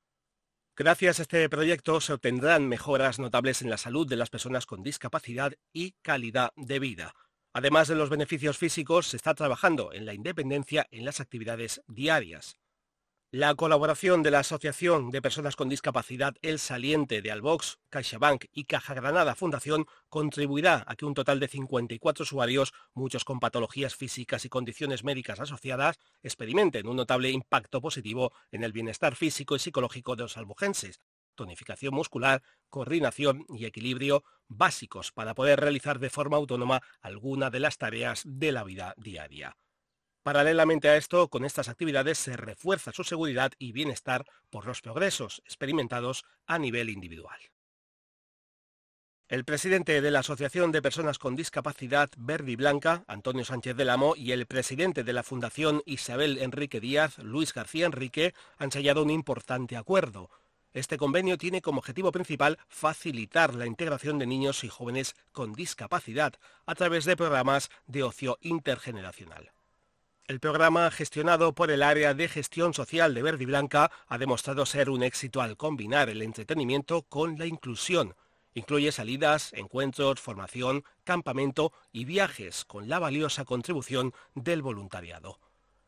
Gracias 0.77 1.19
a 1.19 1.23
este 1.23 1.49
proyecto 1.49 2.01
se 2.01 2.13
obtendrán 2.13 2.69
mejoras 2.69 3.19
notables 3.19 3.63
en 3.63 3.71
la 3.71 3.79
salud 3.79 4.07
de 4.07 4.15
las 4.15 4.31
personas 4.31 4.65
con 4.65 4.85
discapacidad 4.85 5.53
y 5.73 5.97
calidad 6.03 6.53
de 6.55 6.79
vida. 6.79 7.17
Además 7.53 7.89
de 7.89 7.97
los 7.97 8.11
beneficios 8.11 8.59
físicos, 8.59 9.09
se 9.09 9.17
está 9.17 9.35
trabajando 9.35 9.93
en 9.93 10.07
la 10.07 10.15
independencia 10.15 10.87
en 10.93 11.05
las 11.05 11.19
actividades 11.19 11.83
diarias. 11.89 12.60
La 13.33 13.55
colaboración 13.55 14.25
de 14.25 14.33
la 14.33 14.41
Asociación 14.41 15.13
de 15.13 15.23
Personas 15.23 15.55
con 15.55 15.69
Discapacidad 15.69 16.35
El 16.43 16.59
Saliente 16.59 17.23
de 17.23 17.31
Albox, 17.31 17.79
CaixaBank 17.89 18.47
y 18.53 18.65
Caja 18.65 18.93
Granada 18.93 19.37
Fundación 19.37 19.87
contribuirá 20.09 20.83
a 20.89 20.97
que 20.97 21.05
un 21.05 21.15
total 21.15 21.39
de 21.39 21.47
54 21.47 22.25
usuarios, 22.25 22.73
muchos 22.93 23.25
con 23.25 23.39
patologías 23.39 23.95
físicas 23.95 24.45
y 24.45 24.49
condiciones 24.49 25.05
médicas 25.05 25.39
asociadas, 25.39 26.01
experimenten 26.25 26.89
un 26.89 26.97
notable 26.97 27.31
impacto 27.31 27.81
positivo 27.81 28.33
en 28.51 28.65
el 28.65 28.73
bienestar 28.73 29.15
físico 29.15 29.55
y 29.55 29.61
psicológico 29.61 30.17
de 30.17 30.25
los 30.25 30.37
albojenses, 30.37 31.01
tonificación 31.37 31.95
muscular, 31.95 32.43
coordinación 32.69 33.47
y 33.49 33.65
equilibrio 33.65 34.25
básicos 34.49 35.13
para 35.13 35.35
poder 35.35 35.61
realizar 35.61 36.01
de 36.01 36.11
forma 36.11 36.37
autónoma 36.37 36.81
alguna 37.01 37.49
de 37.49 37.61
las 37.61 37.79
tareas 37.79 38.23
de 38.27 38.51
la 38.51 38.65
vida 38.65 38.93
diaria. 38.97 39.57
Paralelamente 40.23 40.89
a 40.89 40.97
esto, 40.97 41.29
con 41.29 41.45
estas 41.45 41.69
actividades 41.69 42.19
se 42.19 42.37
refuerza 42.37 42.93
su 42.93 43.05
seguridad 43.05 43.53
y 43.59 43.73
bienestar 43.73 44.27
por 44.51 44.67
los 44.67 44.83
progresos 44.83 45.41
experimentados 45.47 46.25
a 46.47 46.59
nivel 46.59 46.91
individual. 46.91 47.41
El 49.29 49.45
presidente 49.45 50.01
de 50.01 50.11
la 50.11 50.19
Asociación 50.19 50.73
de 50.73 50.83
Personas 50.83 51.19
con 51.19 51.37
Discapacidad 51.37 52.11
Verde 52.19 52.51
y 52.51 52.57
Blanca, 52.57 53.05
Antonio 53.07 53.45
Sánchez 53.45 53.77
del 53.77 53.89
Amo, 53.89 54.15
y 54.17 54.33
el 54.33 54.45
presidente 54.47 55.05
de 55.05 55.13
la 55.13 55.23
Fundación 55.23 55.83
Isabel 55.87 56.39
Enrique 56.39 56.81
Díaz, 56.81 57.17
Luis 57.19 57.55
García 57.55 57.87
Enrique, 57.87 58.35
han 58.59 58.73
sellado 58.73 59.05
un 59.05 59.11
importante 59.11 59.77
acuerdo. 59.77 60.31
Este 60.73 60.99
convenio 60.99 61.39
tiene 61.39 61.63
como 61.63 61.79
objetivo 61.79 62.13
principal 62.13 62.59
facilitar 62.69 63.55
la 63.55 63.67
integración 63.67 64.19
de 64.19 64.27
niños 64.27 64.65
y 64.65 64.69
jóvenes 64.69 65.15
con 65.33 65.53
discapacidad 65.53 66.35
a 66.67 66.75
través 66.75 67.05
de 67.05 67.17
programas 67.17 67.71
de 67.87 68.03
ocio 68.03 68.37
intergeneracional. 68.41 69.53
El 70.31 70.39
programa, 70.39 70.93
gestionado 70.93 71.57
por 71.57 71.73
el 71.73 71.83
Área 71.83 72.15
de 72.15 72.29
Gestión 72.29 72.73
Social 72.73 73.15
de 73.15 73.23
Verde 73.25 73.43
y 73.43 73.47
Blanca, 73.47 73.91
ha 74.07 74.17
demostrado 74.17 74.65
ser 74.65 74.89
un 74.89 75.03
éxito 75.03 75.43
al 75.43 75.57
combinar 75.57 76.09
el 76.09 76.23
entretenimiento 76.23 77.03
con 77.03 77.37
la 77.37 77.47
inclusión. 77.47 78.15
Incluye 78.55 78.93
salidas, 78.93 79.53
encuentros, 79.55 80.21
formación, 80.21 80.85
campamento 81.03 81.73
y 81.91 82.05
viajes, 82.05 82.65
con 82.65 82.89
la 82.89 83.01
valiosa 83.01 83.45
contribución 83.45 84.15
del 84.37 84.63
voluntariado. 84.63 85.41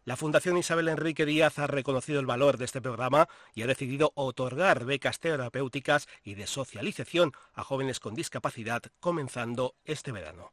La 0.05 0.17
Fundación 0.17 0.57
Isabel 0.57 0.89
Enrique 0.89 1.25
Díaz 1.25 1.61
ha 1.61 1.69
reconocido 1.69 2.19
el 2.19 2.27
valor 2.27 2.59
de 2.59 2.65
este 2.65 2.83
programa 2.83 3.29
y 3.55 3.63
ha 3.63 3.69
decidido 3.69 4.11
otorgar 4.17 4.85
becas 4.85 5.21
terapéuticas 5.21 6.09
y 6.25 6.35
de 6.35 6.49
socialización 6.49 7.33
a 7.55 7.63
jóvenes 7.63 8.01
con 8.01 8.17
discapacidad 8.17 8.83
comenzando 8.99 9.77
este 9.85 10.11
verano. 10.11 10.51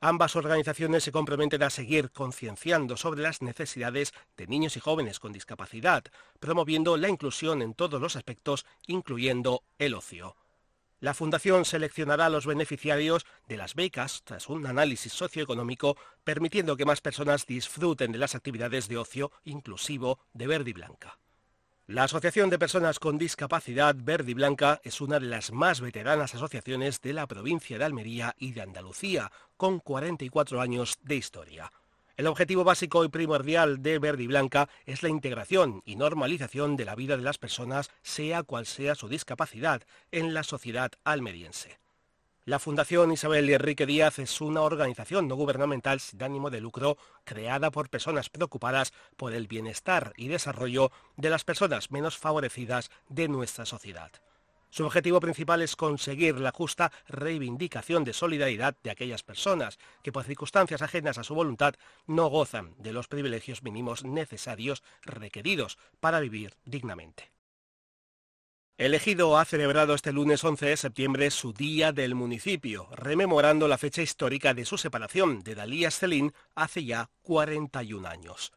Ambas 0.00 0.36
organizaciones 0.36 1.02
se 1.02 1.10
comprometen 1.10 1.64
a 1.64 1.70
seguir 1.70 2.12
concienciando 2.12 2.96
sobre 2.96 3.20
las 3.20 3.42
necesidades 3.42 4.14
de 4.36 4.46
niños 4.46 4.76
y 4.76 4.80
jóvenes 4.80 5.18
con 5.18 5.32
discapacidad, 5.32 6.04
promoviendo 6.38 6.96
la 6.96 7.08
inclusión 7.08 7.62
en 7.62 7.74
todos 7.74 8.00
los 8.00 8.14
aspectos, 8.14 8.64
incluyendo 8.86 9.64
el 9.78 9.94
ocio. 9.94 10.36
La 11.00 11.14
Fundación 11.14 11.64
seleccionará 11.64 12.26
a 12.26 12.30
los 12.30 12.46
beneficiarios 12.46 13.26
de 13.48 13.56
las 13.56 13.74
becas 13.74 14.22
tras 14.24 14.48
un 14.48 14.66
análisis 14.66 15.12
socioeconómico, 15.12 15.96
permitiendo 16.22 16.76
que 16.76 16.84
más 16.84 17.00
personas 17.00 17.46
disfruten 17.46 18.12
de 18.12 18.18
las 18.18 18.36
actividades 18.36 18.88
de 18.88 18.98
ocio 18.98 19.32
inclusivo 19.44 20.20
de 20.32 20.46
Verde 20.46 20.70
y 20.70 20.74
Blanca. 20.74 21.18
La 21.88 22.02
Asociación 22.02 22.50
de 22.50 22.58
Personas 22.58 22.98
con 22.98 23.16
Discapacidad 23.16 23.96
Verde 23.98 24.32
y 24.32 24.34
Blanca 24.34 24.78
es 24.84 25.00
una 25.00 25.18
de 25.18 25.24
las 25.24 25.52
más 25.52 25.80
veteranas 25.80 26.34
asociaciones 26.34 27.00
de 27.00 27.14
la 27.14 27.26
provincia 27.26 27.78
de 27.78 27.84
Almería 27.86 28.34
y 28.38 28.52
de 28.52 28.60
Andalucía, 28.60 29.32
con 29.56 29.78
44 29.78 30.60
años 30.60 30.98
de 31.02 31.16
historia. 31.16 31.72
El 32.18 32.26
objetivo 32.26 32.62
básico 32.62 33.06
y 33.06 33.08
primordial 33.08 33.80
de 33.80 33.98
Verde 33.98 34.24
y 34.24 34.26
Blanca 34.26 34.68
es 34.84 35.02
la 35.02 35.08
integración 35.08 35.80
y 35.86 35.96
normalización 35.96 36.76
de 36.76 36.84
la 36.84 36.94
vida 36.94 37.16
de 37.16 37.22
las 37.22 37.38
personas, 37.38 37.90
sea 38.02 38.42
cual 38.42 38.66
sea 38.66 38.94
su 38.94 39.08
discapacidad, 39.08 39.80
en 40.12 40.34
la 40.34 40.42
sociedad 40.42 40.92
almeriense. 41.04 41.78
La 42.48 42.58
Fundación 42.58 43.12
Isabel 43.12 43.50
y 43.50 43.52
Enrique 43.52 43.84
Díaz 43.84 44.18
es 44.18 44.40
una 44.40 44.62
organización 44.62 45.28
no 45.28 45.36
gubernamental 45.36 46.00
sin 46.00 46.22
ánimo 46.22 46.48
de 46.48 46.62
lucro 46.62 46.96
creada 47.24 47.70
por 47.70 47.90
personas 47.90 48.30
preocupadas 48.30 48.94
por 49.18 49.34
el 49.34 49.46
bienestar 49.46 50.14
y 50.16 50.28
desarrollo 50.28 50.90
de 51.18 51.28
las 51.28 51.44
personas 51.44 51.90
menos 51.90 52.16
favorecidas 52.16 52.90
de 53.10 53.28
nuestra 53.28 53.66
sociedad. 53.66 54.10
Su 54.70 54.86
objetivo 54.86 55.20
principal 55.20 55.60
es 55.60 55.76
conseguir 55.76 56.40
la 56.40 56.50
justa 56.50 56.90
reivindicación 57.06 58.02
de 58.04 58.14
solidaridad 58.14 58.78
de 58.82 58.92
aquellas 58.92 59.22
personas 59.22 59.78
que 60.02 60.10
por 60.10 60.24
circunstancias 60.24 60.80
ajenas 60.80 61.18
a 61.18 61.24
su 61.24 61.34
voluntad 61.34 61.74
no 62.06 62.28
gozan 62.28 62.74
de 62.78 62.94
los 62.94 63.08
privilegios 63.08 63.62
mínimos 63.62 64.06
necesarios 64.06 64.82
requeridos 65.02 65.76
para 66.00 66.18
vivir 66.18 66.54
dignamente. 66.64 67.30
El 68.78 68.94
ejido 68.94 69.36
ha 69.36 69.44
celebrado 69.44 69.92
este 69.92 70.12
lunes 70.12 70.44
11 70.44 70.66
de 70.66 70.76
septiembre 70.76 71.32
su 71.32 71.52
Día 71.52 71.90
del 71.90 72.14
Municipio, 72.14 72.86
rememorando 72.92 73.66
la 73.66 73.76
fecha 73.76 74.02
histórica 74.02 74.54
de 74.54 74.64
su 74.64 74.78
separación 74.78 75.40
de 75.42 75.56
Dalías 75.56 75.98
Celín 75.98 76.32
hace 76.54 76.84
ya 76.84 77.10
41 77.22 78.08
años. 78.08 78.52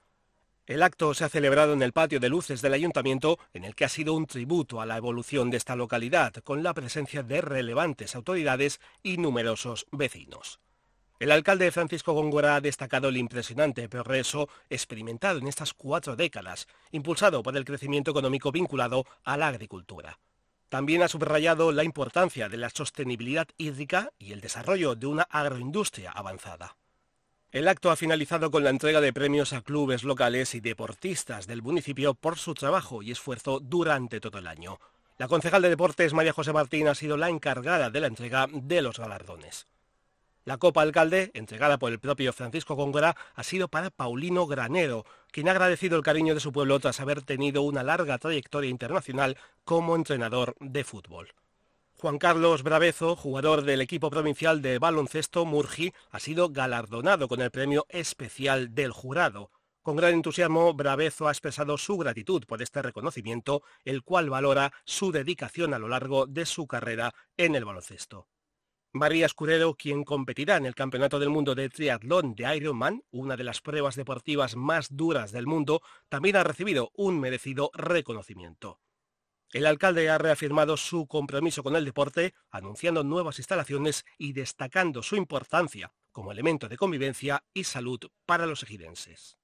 El 0.67 0.83
acto 0.83 1.15
se 1.15 1.23
ha 1.23 1.29
celebrado 1.29 1.73
en 1.73 1.81
el 1.81 1.91
patio 1.91 2.19
de 2.19 2.29
luces 2.29 2.61
del 2.61 2.73
ayuntamiento, 2.73 3.39
en 3.51 3.63
el 3.63 3.73
que 3.73 3.83
ha 3.83 3.89
sido 3.89 4.13
un 4.13 4.27
tributo 4.27 4.79
a 4.79 4.85
la 4.85 4.95
evolución 4.95 5.49
de 5.49 5.57
esta 5.57 5.75
localidad, 5.75 6.33
con 6.43 6.61
la 6.61 6.75
presencia 6.75 7.23
de 7.23 7.41
relevantes 7.41 8.15
autoridades 8.15 8.79
y 9.01 9.17
numerosos 9.17 9.87
vecinos. 9.91 10.59
El 11.21 11.29
alcalde 11.29 11.71
Francisco 11.71 12.13
Góngora 12.13 12.55
ha 12.55 12.61
destacado 12.61 13.09
el 13.09 13.17
impresionante 13.17 13.87
progreso 13.87 14.49
experimentado 14.71 15.37
en 15.37 15.47
estas 15.47 15.71
cuatro 15.71 16.15
décadas, 16.15 16.67
impulsado 16.89 17.43
por 17.43 17.55
el 17.55 17.63
crecimiento 17.63 18.09
económico 18.09 18.51
vinculado 18.51 19.05
a 19.23 19.37
la 19.37 19.49
agricultura. 19.49 20.17
También 20.67 21.03
ha 21.03 21.07
subrayado 21.07 21.71
la 21.71 21.83
importancia 21.83 22.49
de 22.49 22.57
la 22.57 22.71
sostenibilidad 22.71 23.47
hídrica 23.59 24.11
y 24.17 24.31
el 24.31 24.41
desarrollo 24.41 24.95
de 24.95 25.05
una 25.05 25.27
agroindustria 25.29 26.09
avanzada. 26.09 26.75
El 27.51 27.67
acto 27.67 27.91
ha 27.91 27.95
finalizado 27.95 28.49
con 28.49 28.63
la 28.63 28.71
entrega 28.71 28.99
de 28.99 29.13
premios 29.13 29.53
a 29.53 29.61
clubes 29.61 30.03
locales 30.03 30.55
y 30.55 30.59
deportistas 30.59 31.45
del 31.45 31.61
municipio 31.61 32.15
por 32.15 32.39
su 32.39 32.55
trabajo 32.55 33.03
y 33.03 33.11
esfuerzo 33.11 33.59
durante 33.59 34.19
todo 34.19 34.39
el 34.39 34.47
año. 34.47 34.79
La 35.19 35.27
concejal 35.27 35.61
de 35.61 35.69
deportes 35.69 36.13
María 36.13 36.33
José 36.33 36.51
Martín 36.51 36.87
ha 36.87 36.95
sido 36.95 37.15
la 37.15 37.29
encargada 37.29 37.91
de 37.91 37.99
la 37.99 38.07
entrega 38.07 38.47
de 38.51 38.81
los 38.81 38.97
galardones. 38.97 39.67
La 40.43 40.57
Copa 40.57 40.81
Alcalde, 40.81 41.29
entregada 41.35 41.77
por 41.77 41.91
el 41.91 41.99
propio 41.99 42.33
Francisco 42.33 42.73
Góngora, 42.73 43.15
ha 43.35 43.43
sido 43.43 43.67
para 43.67 43.91
Paulino 43.91 44.47
Granero, 44.47 45.05
quien 45.31 45.47
ha 45.47 45.51
agradecido 45.51 45.97
el 45.97 46.03
cariño 46.03 46.33
de 46.33 46.39
su 46.39 46.51
pueblo 46.51 46.79
tras 46.79 46.99
haber 46.99 47.21
tenido 47.21 47.61
una 47.61 47.83
larga 47.83 48.17
trayectoria 48.17 48.71
internacional 48.71 49.37
como 49.65 49.95
entrenador 49.95 50.55
de 50.59 50.83
fútbol. 50.83 51.35
Juan 51.93 52.17
Carlos 52.17 52.63
Bravezo, 52.63 53.15
jugador 53.15 53.61
del 53.61 53.81
equipo 53.81 54.09
provincial 54.09 54.63
de 54.63 54.79
baloncesto 54.79 55.45
Murgi, 55.45 55.93
ha 56.09 56.19
sido 56.19 56.49
galardonado 56.49 57.27
con 57.27 57.41
el 57.41 57.51
premio 57.51 57.85
especial 57.89 58.73
del 58.73 58.91
jurado. 58.91 59.51
Con 59.83 59.95
gran 59.95 60.15
entusiasmo, 60.15 60.73
Bravezo 60.73 61.27
ha 61.27 61.31
expresado 61.31 61.77
su 61.77 61.99
gratitud 61.99 62.45
por 62.47 62.63
este 62.63 62.81
reconocimiento, 62.81 63.61
el 63.85 64.01
cual 64.01 64.31
valora 64.31 64.73
su 64.85 65.11
dedicación 65.11 65.75
a 65.75 65.79
lo 65.79 65.87
largo 65.87 66.25
de 66.25 66.47
su 66.47 66.65
carrera 66.65 67.13
en 67.37 67.53
el 67.53 67.65
baloncesto. 67.65 68.25
María 68.93 69.25
Escudero, 69.25 69.75
quien 69.75 70.03
competirá 70.03 70.57
en 70.57 70.65
el 70.65 70.75
Campeonato 70.75 71.17
del 71.17 71.29
Mundo 71.29 71.55
de 71.55 71.69
Triatlón 71.69 72.35
de 72.35 72.53
Ironman, 72.57 73.03
una 73.09 73.37
de 73.37 73.45
las 73.45 73.61
pruebas 73.61 73.95
deportivas 73.95 74.57
más 74.57 74.97
duras 74.97 75.31
del 75.31 75.47
mundo, 75.47 75.81
también 76.09 76.35
ha 76.35 76.43
recibido 76.43 76.91
un 76.95 77.17
merecido 77.17 77.71
reconocimiento. 77.73 78.81
El 79.53 79.65
alcalde 79.65 80.09
ha 80.09 80.17
reafirmado 80.17 80.75
su 80.75 81.07
compromiso 81.07 81.63
con 81.63 81.77
el 81.77 81.85
deporte, 81.85 82.33
anunciando 82.49 83.05
nuevas 83.05 83.39
instalaciones 83.39 84.03
y 84.17 84.33
destacando 84.33 85.03
su 85.03 85.15
importancia 85.15 85.93
como 86.11 86.33
elemento 86.33 86.67
de 86.67 86.75
convivencia 86.75 87.45
y 87.53 87.63
salud 87.63 87.99
para 88.25 88.45
los 88.45 88.63
ejidenses. 88.63 89.40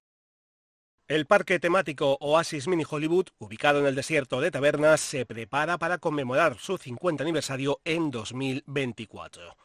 El 1.08 1.26
parque 1.26 1.58
temático 1.58 2.18
Oasis 2.20 2.68
Mini 2.68 2.84
Hollywood, 2.90 3.28
ubicado 3.40 3.80
en 3.80 3.86
el 3.86 3.96
desierto 3.96 4.42
de 4.42 4.52
Tabernas, 4.52 5.00
se 5.00 5.26
prepara 5.26 5.78
para 5.78 6.00
conmemorar 6.00 6.58
su 6.60 6.78
50 6.78 7.24
aniversario 7.24 7.80
en 7.86 8.12
2024. 8.12 9.56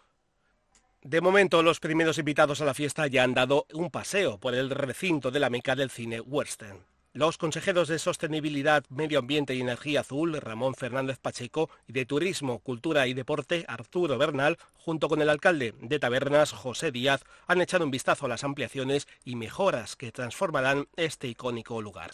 De 1.03 1.21
momento, 1.21 1.65
los 1.65 1.81
primeros 1.81 2.19
invitados 2.19 2.61
a 2.61 2.65
la 2.65 2.75
fiesta 2.75 3.09
ya 3.09 3.25
han 3.25 3.35
dado 3.35 3.67
un 3.73 3.91
paseo 3.91 4.39
por 4.39 4.55
el 4.55 4.71
recinto 4.71 5.33
de 5.33 5.41
la 5.41 5.51
meca 5.51 5.75
del 5.75 5.91
cine 5.91 6.21
western. 6.21 6.79
Los 7.15 7.37
consejeros 7.37 7.89
de 7.89 7.99
Sostenibilidad, 7.99 8.85
Medio 8.89 9.19
Ambiente 9.19 9.55
y 9.55 9.61
Energía 9.61 10.01
Azul, 10.01 10.33
Ramón 10.41 10.75
Fernández 10.75 11.19
Pacheco, 11.19 11.69
y 11.87 11.93
de 11.93 12.07
Turismo, 12.07 12.61
Cultura 12.61 13.07
y 13.07 13.13
Deporte, 13.13 13.67
Arturo 13.69 14.17
Bernal, 14.17 14.57
junto 14.73 15.11
con 15.11 15.21
el 15.21 15.29
alcalde 15.29 15.75
de 15.79 15.99
Tabernas, 15.99 16.53
José 16.53 16.91
Díaz, 16.91 17.23
han 17.47 17.61
echado 17.61 17.85
un 17.85 17.91
vistazo 17.91 18.25
a 18.25 18.31
las 18.31 18.45
ampliaciones 18.45 19.07
y 19.27 19.37
mejoras 19.37 19.95
que 19.95 20.11
transformarán 20.11 20.89
este 20.97 21.29
icónico 21.29 21.83
lugar. 21.83 22.13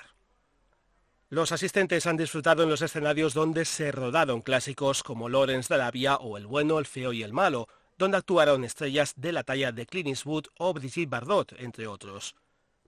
Los 1.28 1.52
asistentes 1.52 2.06
han 2.08 2.16
disfrutado 2.16 2.64
en 2.64 2.70
los 2.70 2.82
escenarios 2.82 3.34
donde 3.34 3.66
se 3.66 3.92
rodaron 3.92 4.42
clásicos 4.42 5.04
como 5.04 5.28
Lawrence 5.28 5.72
de 5.72 5.90
Vía 5.92 6.16
o 6.16 6.36
El 6.36 6.48
bueno, 6.48 6.80
el 6.80 6.86
feo 6.86 7.12
y 7.12 7.22
el 7.22 7.32
malo, 7.32 7.68
donde 7.98 8.16
actuaron 8.16 8.64
estrellas 8.64 9.12
de 9.14 9.30
la 9.30 9.44
talla 9.44 9.70
de 9.70 9.86
Clint 9.86 10.08
Eastwood 10.08 10.46
o 10.58 10.74
Brigitte 10.74 11.08
Bardot, 11.08 11.52
entre 11.60 11.86
otros. 11.86 12.34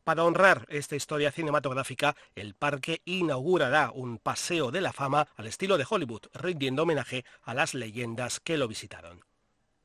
Para 0.04 0.25
honrar 0.25 0.66
esta 0.69 0.97
historia 0.97 1.30
cinematográfica, 1.30 2.16
el 2.35 2.54
parque 2.54 3.02
inaugurará 3.04 3.90
un 3.95 4.19
paseo 4.19 4.71
de 4.71 4.80
la 4.80 4.92
fama 4.92 5.28
al 5.37 5.47
estilo 5.47 5.76
de 5.76 5.87
Hollywood, 5.88 6.23
rindiendo 6.33 6.85
homenaje 6.85 7.25
a 7.42 7.54
las 7.54 7.75
leyendas 7.75 8.40
que 8.40 8.57
lo 8.57 8.66
visitaron. 8.66 9.25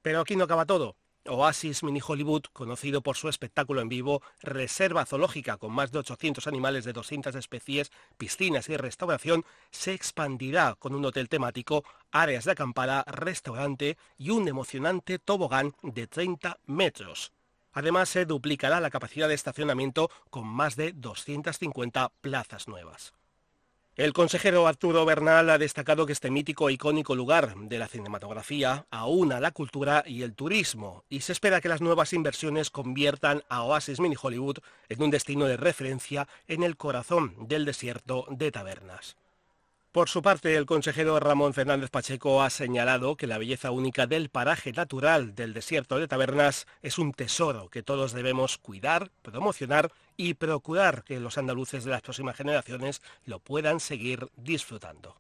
Pero 0.02 0.22
aquí 0.22 0.36
no 0.36 0.46
acaba 0.46 0.66
todo. 0.66 0.96
Oasis 1.28 1.84
Mini 1.84 2.00
Hollywood, 2.06 2.44
conocido 2.54 3.02
por 3.02 3.18
su 3.18 3.28
espectáculo 3.30 3.82
en 3.82 3.90
vivo, 3.90 4.22
reserva 4.42 5.06
zoológica 5.06 5.58
con 5.58 5.74
más 5.74 5.92
de 5.92 6.00
800 6.00 6.46
animales 6.48 6.86
de 6.86 6.94
200 6.94 7.34
especies, 7.36 7.92
piscinas 8.18 8.70
y 8.70 8.78
restauración, 8.78 9.44
se 9.72 9.94
expandirá 9.94 10.76
con 10.78 10.94
un 10.94 11.04
hotel 11.04 11.28
temático, 11.28 11.84
áreas 12.12 12.46
de 12.46 12.52
acampada, 12.52 13.04
restaurante 13.08 13.98
y 14.18 14.30
un 14.30 14.48
emocionante 14.48 15.18
tobogán 15.18 15.74
de 15.82 16.06
30 16.06 16.60
metros. 16.68 17.32
Además, 17.76 18.08
se 18.08 18.26
duplicará 18.26 18.80
la 18.80 18.90
capacidad 18.90 19.28
de 19.28 19.34
estacionamiento 19.36 20.10
con 20.30 20.48
más 20.48 20.78
de 20.78 20.94
250 20.94 22.10
plazas 22.22 22.70
nuevas. 22.70 23.14
El 23.98 24.14
consejero 24.14 24.66
Arturo 24.66 25.06
Bernal 25.06 25.50
ha 25.50 25.58
destacado 25.58 26.06
que 26.06 26.14
este 26.14 26.32
mítico 26.32 26.70
e 26.70 26.74
icónico 26.74 27.16
lugar 27.16 27.54
de 27.56 27.78
la 27.78 27.90
cinematografía 27.90 28.86
aúna 28.92 29.42
la 29.42 29.52
cultura 29.52 30.04
y 30.06 30.24
el 30.24 30.36
turismo 30.36 31.04
y 31.10 31.22
se 31.22 31.34
espera 31.34 31.60
que 31.60 31.70
las 31.70 31.82
nuevas 31.82 32.14
inversiones 32.14 32.70
conviertan 32.70 33.44
a 33.50 33.64
Oasis 33.64 34.00
Mini 34.00 34.16
Hollywood 34.22 34.60
en 34.88 35.04
un 35.04 35.12
destino 35.12 35.46
de 35.46 35.58
referencia 35.58 36.30
en 36.48 36.64
el 36.64 36.78
corazón 36.78 37.36
del 37.48 37.66
desierto 37.66 38.26
de 38.30 38.52
tabernas. 38.52 39.18
Por 39.96 40.10
su 40.10 40.22
parte, 40.22 40.54
el 40.58 40.66
consejero 40.66 41.18
Ramón 41.22 41.54
Fernández 41.54 41.90
Pacheco 41.90 42.44
ha 42.44 42.50
señalado 42.50 43.16
que 43.16 43.28
la 43.28 43.38
belleza 43.38 43.72
única 43.72 44.08
del 44.08 44.28
paraje 44.28 44.74
natural 44.74 45.36
del 45.36 45.54
desierto 45.54 45.98
de 45.98 46.10
Tabernas 46.10 46.68
es 46.82 47.00
un 47.00 47.14
tesoro 47.14 47.70
que 47.70 47.82
todos 47.82 48.12
debemos 48.12 48.58
cuidar, 48.58 49.10
promocionar 49.22 49.94
y 50.18 50.34
procurar 50.34 51.06
que 51.06 51.22
los 51.22 51.38
andaluces 51.38 51.86
de 51.86 51.92
las 51.92 52.02
próximas 52.02 52.36
generaciones 52.36 53.02
lo 53.24 53.40
puedan 53.40 53.80
seguir 53.80 54.28
disfrutando. 54.36 55.16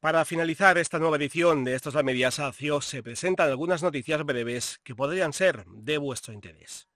Para 0.00 0.24
finalizar 0.24 0.78
esta 0.78 0.98
nueva 0.98 1.16
edición 1.16 1.64
de 1.64 1.74
Estos 1.74 1.92
la 1.92 2.02
Media 2.02 2.30
Sacio, 2.30 2.80
se 2.80 3.02
presentan 3.02 3.50
algunas 3.50 3.82
noticias 3.82 4.24
breves 4.24 4.80
que 4.82 4.94
podrían 4.94 5.34
ser 5.34 5.66
de 5.66 5.98
vuestro 5.98 6.32
interés. 6.32 6.88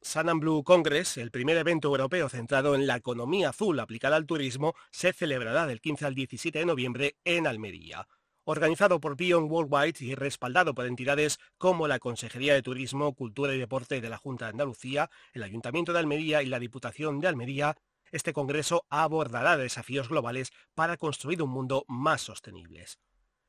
Sun 0.00 0.38
Blue 0.38 0.62
Congress, 0.62 1.16
el 1.16 1.30
primer 1.30 1.56
evento 1.56 1.88
europeo 1.88 2.28
centrado 2.28 2.74
en 2.74 2.86
la 2.86 2.96
economía 2.96 3.50
azul 3.50 3.78
aplicada 3.80 4.16
al 4.16 4.26
turismo, 4.26 4.74
se 4.90 5.12
celebrará 5.12 5.66
del 5.66 5.80
15 5.80 6.06
al 6.06 6.14
17 6.14 6.60
de 6.60 6.66
noviembre 6.66 7.16
en 7.24 7.46
Almería. 7.46 8.06
Organizado 8.44 9.00
por 9.00 9.16
Beyond 9.16 9.50
Worldwide 9.50 9.96
y 10.00 10.14
respaldado 10.14 10.74
por 10.74 10.86
entidades 10.86 11.38
como 11.58 11.88
la 11.88 11.98
Consejería 11.98 12.54
de 12.54 12.62
Turismo, 12.62 13.14
Cultura 13.14 13.54
y 13.54 13.58
Deporte 13.58 14.00
de 14.00 14.08
la 14.08 14.16
Junta 14.16 14.46
de 14.46 14.52
Andalucía, 14.52 15.10
el 15.32 15.42
Ayuntamiento 15.42 15.92
de 15.92 15.98
Almería 15.98 16.42
y 16.42 16.46
la 16.46 16.60
Diputación 16.60 17.20
de 17.20 17.28
Almería, 17.28 17.76
este 18.10 18.32
congreso 18.32 18.86
abordará 18.88 19.56
desafíos 19.56 20.08
globales 20.08 20.52
para 20.74 20.96
construir 20.96 21.42
un 21.42 21.50
mundo 21.50 21.84
más 21.88 22.22
sostenibles. 22.22 22.98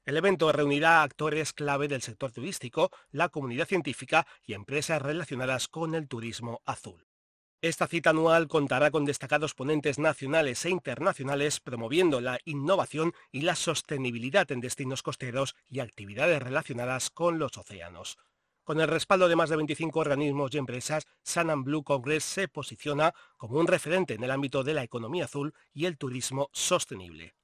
El 0.05 0.17
evento 0.17 0.51
reunirá 0.51 0.99
a 0.99 1.03
actores 1.03 1.53
clave 1.53 1.87
del 1.87 2.01
sector 2.01 2.31
turístico, 2.31 2.91
la 3.11 3.29
comunidad 3.29 3.67
científica 3.67 4.25
y 4.43 4.53
empresas 4.53 5.01
relacionadas 5.01 5.67
con 5.67 5.95
el 5.95 6.07
turismo 6.07 6.61
azul. 6.65 7.05
Esta 7.61 7.87
cita 7.87 8.11
anual 8.11 8.47
contará 8.47 8.89
con 8.89 9.03
destacados 9.03 9.53
ponentes 9.53 9.99
nacionales 9.99 10.63
e 10.63 10.69
internacionales 10.69 11.59
promoviendo 11.59 12.21
la 12.21 12.39
innovación 12.45 13.13
y 13.33 13.41
la 13.41 13.55
sostenibilidad 13.55 14.49
en 14.53 14.61
destinos 14.61 15.03
costeros 15.03 15.55
y 15.67 15.81
actividades 15.81 16.41
relacionadas 16.41 17.09
con 17.09 17.37
los 17.37 17.57
océanos. 17.57 18.17
Con 18.63 18.79
el 18.79 18.87
respaldo 18.87 19.27
de 19.27 19.35
más 19.35 19.49
de 19.49 19.57
25 19.57 19.99
organismos 19.99 20.53
y 20.53 20.57
empresas, 20.57 21.05
Sun 21.21 21.65
Blue 21.65 21.83
Congress 21.83 22.23
se 22.23 22.47
posiciona 22.47 23.13
como 23.35 23.59
un 23.59 23.67
referente 23.67 24.13
en 24.13 24.23
el 24.23 24.31
ámbito 24.31 24.63
de 24.63 24.75
la 24.75 24.83
economía 24.83 25.25
azul 25.25 25.53
y 25.73 25.85
el 25.85 25.97
turismo 25.97 26.49
sostenible. 26.53 27.35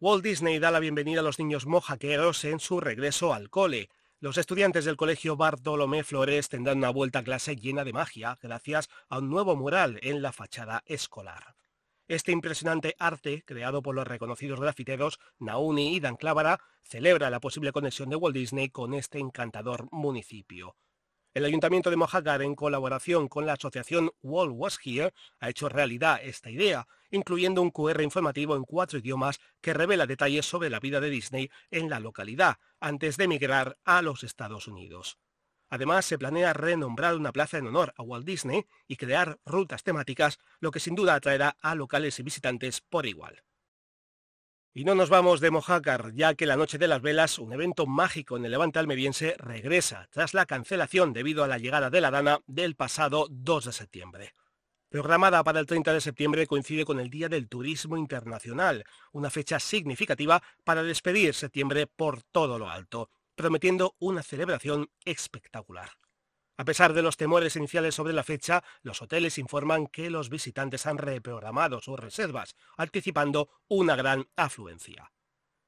Walt 0.00 0.22
Disney 0.22 0.60
da 0.60 0.70
la 0.70 0.78
bienvenida 0.78 1.18
a 1.18 1.22
los 1.24 1.40
niños 1.40 1.66
mojaqueros 1.66 2.44
en 2.44 2.60
su 2.60 2.78
regreso 2.78 3.34
al 3.34 3.50
cole. 3.50 3.88
Los 4.20 4.38
estudiantes 4.38 4.84
del 4.84 4.96
colegio 4.96 5.36
Bartolomé 5.36 6.04
Flores 6.04 6.48
tendrán 6.48 6.78
una 6.78 6.90
vuelta 6.90 7.18
a 7.18 7.24
clase 7.24 7.56
llena 7.56 7.82
de 7.82 7.92
magia 7.92 8.38
gracias 8.40 8.88
a 9.08 9.18
un 9.18 9.28
nuevo 9.28 9.56
mural 9.56 9.98
en 10.02 10.22
la 10.22 10.30
fachada 10.30 10.84
escolar. 10.86 11.56
Este 12.06 12.30
impresionante 12.30 12.94
arte, 13.00 13.42
creado 13.44 13.82
por 13.82 13.96
los 13.96 14.06
reconocidos 14.06 14.60
grafiteros 14.60 15.18
Nauni 15.40 15.96
y 15.96 15.98
Dan 15.98 16.14
Clávara, 16.14 16.60
celebra 16.84 17.28
la 17.28 17.40
posible 17.40 17.72
conexión 17.72 18.08
de 18.08 18.14
Walt 18.14 18.36
Disney 18.36 18.68
con 18.68 18.94
este 18.94 19.18
encantador 19.18 19.88
municipio. 19.90 20.76
El 21.38 21.44
Ayuntamiento 21.44 21.88
de 21.88 21.94
Mojácar, 21.94 22.42
en 22.42 22.56
colaboración 22.56 23.28
con 23.28 23.46
la 23.46 23.52
asociación 23.52 24.10
Wall 24.22 24.50
Was 24.50 24.76
Here, 24.84 25.14
ha 25.38 25.48
hecho 25.48 25.68
realidad 25.68 26.18
esta 26.20 26.50
idea, 26.50 26.88
incluyendo 27.12 27.62
un 27.62 27.70
QR 27.70 28.02
informativo 28.02 28.56
en 28.56 28.64
cuatro 28.64 28.98
idiomas 28.98 29.38
que 29.60 29.72
revela 29.72 30.08
detalles 30.08 30.46
sobre 30.46 30.68
la 30.68 30.80
vida 30.80 31.00
de 31.00 31.10
Disney 31.10 31.48
en 31.70 31.88
la 31.90 32.00
localidad, 32.00 32.56
antes 32.80 33.16
de 33.16 33.26
emigrar 33.26 33.78
a 33.84 34.02
los 34.02 34.24
Estados 34.24 34.66
Unidos. 34.66 35.20
Además, 35.70 36.06
se 36.06 36.18
planea 36.18 36.54
renombrar 36.54 37.14
una 37.14 37.30
plaza 37.30 37.58
en 37.58 37.68
honor 37.68 37.94
a 37.96 38.02
Walt 38.02 38.26
Disney 38.26 38.66
y 38.88 38.96
crear 38.96 39.38
rutas 39.46 39.84
temáticas, 39.84 40.40
lo 40.58 40.72
que 40.72 40.80
sin 40.80 40.96
duda 40.96 41.14
atraerá 41.14 41.56
a 41.62 41.76
locales 41.76 42.18
y 42.18 42.24
visitantes 42.24 42.80
por 42.80 43.06
igual. 43.06 43.44
Y 44.78 44.84
no 44.84 44.94
nos 44.94 45.10
vamos 45.10 45.40
de 45.40 45.50
Mojácar, 45.50 46.12
ya 46.14 46.36
que 46.36 46.46
la 46.46 46.54
Noche 46.54 46.78
de 46.78 46.86
las 46.86 47.02
Velas, 47.02 47.40
un 47.40 47.52
evento 47.52 47.84
mágico 47.84 48.36
en 48.36 48.44
el 48.44 48.52
Levante 48.52 48.78
almeriense, 48.78 49.34
regresa 49.36 50.06
tras 50.12 50.34
la 50.34 50.46
cancelación 50.46 51.12
debido 51.12 51.42
a 51.42 51.48
la 51.48 51.58
llegada 51.58 51.90
de 51.90 52.00
la 52.00 52.12
Dana 52.12 52.38
del 52.46 52.76
pasado 52.76 53.26
2 53.28 53.64
de 53.64 53.72
septiembre. 53.72 54.34
Programada 54.88 55.42
para 55.42 55.58
el 55.58 55.66
30 55.66 55.94
de 55.94 56.00
septiembre 56.00 56.46
coincide 56.46 56.84
con 56.84 57.00
el 57.00 57.10
Día 57.10 57.28
del 57.28 57.48
Turismo 57.48 57.96
Internacional, 57.96 58.84
una 59.10 59.30
fecha 59.30 59.58
significativa 59.58 60.40
para 60.62 60.84
despedir 60.84 61.34
septiembre 61.34 61.88
por 61.88 62.22
todo 62.22 62.56
lo 62.56 62.70
alto, 62.70 63.10
prometiendo 63.34 63.96
una 63.98 64.22
celebración 64.22 64.88
espectacular. 65.04 65.90
A 66.60 66.64
pesar 66.64 66.92
de 66.92 67.02
los 67.02 67.16
temores 67.16 67.54
iniciales 67.54 67.94
sobre 67.94 68.12
la 68.12 68.24
fecha, 68.24 68.64
los 68.82 69.00
hoteles 69.00 69.38
informan 69.38 69.86
que 69.86 70.10
los 70.10 70.28
visitantes 70.28 70.86
han 70.86 70.98
reprogramado 70.98 71.80
sus 71.80 71.96
reservas, 71.96 72.56
anticipando 72.76 73.48
una 73.68 73.94
gran 73.94 74.28
afluencia. 74.34 75.12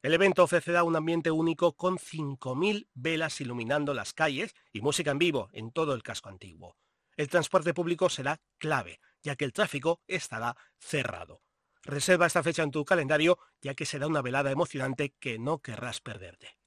El 0.03 0.14
evento 0.14 0.42
ofrecerá 0.42 0.83
un 0.83 0.96
ambiente 0.96 1.31
único 1.31 1.76
con 1.76 1.96
5.000 1.96 2.88
velas 2.92 3.40
iluminando 3.40 3.94
las 3.94 4.12
calles 4.14 4.57
y 4.72 4.81
música 4.81 5.12
en 5.12 5.18
vivo 5.18 5.48
en 5.53 5.70
todo 5.70 5.94
el 5.94 6.03
casco 6.03 6.29
antiguo. 6.29 6.76
El 7.16 7.29
transporte 7.29 7.72
público 7.72 8.09
será 8.09 8.40
clave, 8.59 8.98
ya 9.22 9.37
que 9.37 9.44
el 9.44 9.53
tráfico 9.53 10.03
estará 10.09 10.57
cerrado. 10.81 11.42
Reserva 11.85 12.26
esta 12.26 12.42
fecha 12.42 12.64
en 12.64 12.72
tu 12.72 12.85
calendario, 12.85 13.38
ya 13.62 13.74
que 13.74 13.87
será 13.87 14.09
una 14.09 14.22
velada 14.22 14.50
emocionante 14.50 15.14
que 15.20 15.38
no 15.38 15.61
querrás 15.61 16.00
perderte. 16.00 16.60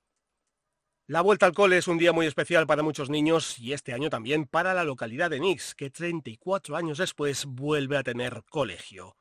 La 1.06 1.20
vuelta 1.20 1.46
al 1.46 1.52
cole 1.52 1.78
es 1.78 1.90
un 1.90 1.98
día 1.98 2.14
muy 2.14 2.28
especial 2.28 2.66
para 2.66 2.82
muchos 2.82 3.10
niños 3.10 3.60
y 3.60 3.74
este 3.74 3.92
año 3.92 4.10
también 4.10 4.46
para 4.46 4.74
la 4.74 4.86
localidad 4.86 5.30
de 5.30 5.42
Nix, 5.42 5.76
que 5.76 5.90
34 5.90 6.78
años 6.78 6.98
después 6.98 7.44
vuelve 7.44 7.98
a 7.98 8.04
tener 8.04 8.42
colegio. 8.50 9.18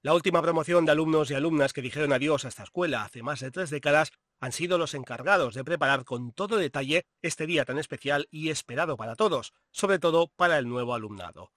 La 0.00 0.14
última 0.14 0.40
promoción 0.40 0.86
de 0.86 0.92
alumnos 0.92 1.30
y 1.30 1.34
alumnas 1.34 1.74
que 1.74 1.82
dijeron 1.82 2.14
adiós 2.14 2.46
a 2.46 2.48
esta 2.48 2.62
escuela 2.62 3.02
hace 3.02 3.22
más 3.22 3.40
de 3.40 3.50
tres 3.50 3.68
décadas 3.68 4.12
han 4.40 4.52
sido 4.52 4.78
los 4.78 4.94
encargados 4.94 5.52
de 5.52 5.62
preparar 5.62 6.06
con 6.06 6.32
todo 6.32 6.56
detalle 6.56 7.04
este 7.20 7.46
día 7.46 7.66
tan 7.66 7.76
especial 7.78 8.28
y 8.30 8.48
esperado 8.48 8.96
para 8.96 9.14
todos, 9.14 9.52
sobre 9.72 9.98
todo 9.98 10.28
para 10.36 10.56
el 10.56 10.66
nuevo 10.66 10.94
alumnado. 10.94 11.52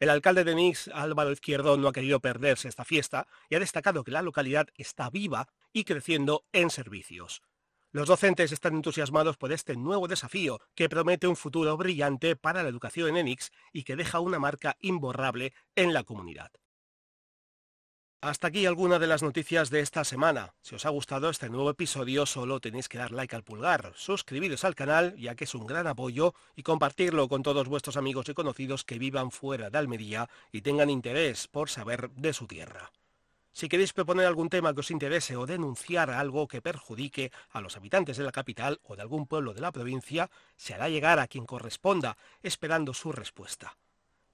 El 0.00 0.10
alcalde 0.10 0.42
de 0.42 0.56
Nix, 0.56 0.88
Álvaro 0.88 1.30
Izquierdo, 1.30 1.76
no 1.76 1.86
ha 1.86 1.92
querido 1.92 2.18
perderse 2.18 2.66
esta 2.66 2.84
fiesta 2.84 3.28
y 3.48 3.54
ha 3.54 3.60
destacado 3.60 4.02
que 4.02 4.10
la 4.10 4.22
localidad 4.22 4.66
está 4.74 5.08
viva 5.08 5.46
y 5.72 5.84
creciendo 5.84 6.46
en 6.52 6.70
servicios. 6.70 7.42
Los 7.92 8.06
docentes 8.06 8.52
están 8.52 8.76
entusiasmados 8.76 9.36
por 9.36 9.50
este 9.50 9.74
nuevo 9.74 10.06
desafío 10.06 10.60
que 10.76 10.88
promete 10.88 11.26
un 11.26 11.34
futuro 11.34 11.76
brillante 11.76 12.36
para 12.36 12.62
la 12.62 12.68
educación 12.68 13.08
en 13.08 13.16
Enix 13.16 13.50
y 13.72 13.82
que 13.82 13.96
deja 13.96 14.20
una 14.20 14.38
marca 14.38 14.76
imborrable 14.80 15.52
en 15.74 15.92
la 15.92 16.04
comunidad. 16.04 16.52
Hasta 18.22 18.46
aquí 18.46 18.64
algunas 18.66 19.00
de 19.00 19.08
las 19.08 19.22
noticias 19.24 19.70
de 19.70 19.80
esta 19.80 20.04
semana. 20.04 20.54
Si 20.60 20.76
os 20.76 20.86
ha 20.86 20.90
gustado 20.90 21.30
este 21.30 21.48
nuevo 21.48 21.70
episodio 21.70 22.26
solo 22.26 22.60
tenéis 22.60 22.88
que 22.88 22.98
dar 22.98 23.10
like 23.10 23.34
al 23.34 23.42
pulgar, 23.42 23.92
suscribiros 23.96 24.64
al 24.64 24.76
canal 24.76 25.16
ya 25.16 25.34
que 25.34 25.44
es 25.44 25.54
un 25.56 25.66
gran 25.66 25.88
apoyo 25.88 26.34
y 26.54 26.62
compartirlo 26.62 27.28
con 27.28 27.42
todos 27.42 27.66
vuestros 27.66 27.96
amigos 27.96 28.28
y 28.28 28.34
conocidos 28.34 28.84
que 28.84 29.00
vivan 29.00 29.32
fuera 29.32 29.68
de 29.68 29.78
Almería 29.78 30.28
y 30.52 30.60
tengan 30.60 30.90
interés 30.90 31.48
por 31.48 31.70
saber 31.70 32.10
de 32.10 32.34
su 32.34 32.46
tierra. 32.46 32.92
Si 33.52 33.68
queréis 33.68 33.92
proponer 33.92 34.26
algún 34.26 34.48
tema 34.48 34.72
que 34.72 34.80
os 34.80 34.90
interese 34.90 35.36
o 35.36 35.46
denunciar 35.46 36.10
algo 36.10 36.46
que 36.46 36.62
perjudique 36.62 37.32
a 37.50 37.60
los 37.60 37.76
habitantes 37.76 38.16
de 38.16 38.24
la 38.24 38.32
capital 38.32 38.80
o 38.84 38.94
de 38.94 39.02
algún 39.02 39.26
pueblo 39.26 39.54
de 39.54 39.60
la 39.60 39.72
provincia, 39.72 40.30
se 40.56 40.74
hará 40.74 40.88
llegar 40.88 41.18
a 41.18 41.26
quien 41.26 41.46
corresponda, 41.46 42.16
esperando 42.42 42.94
su 42.94 43.12
respuesta. 43.12 43.76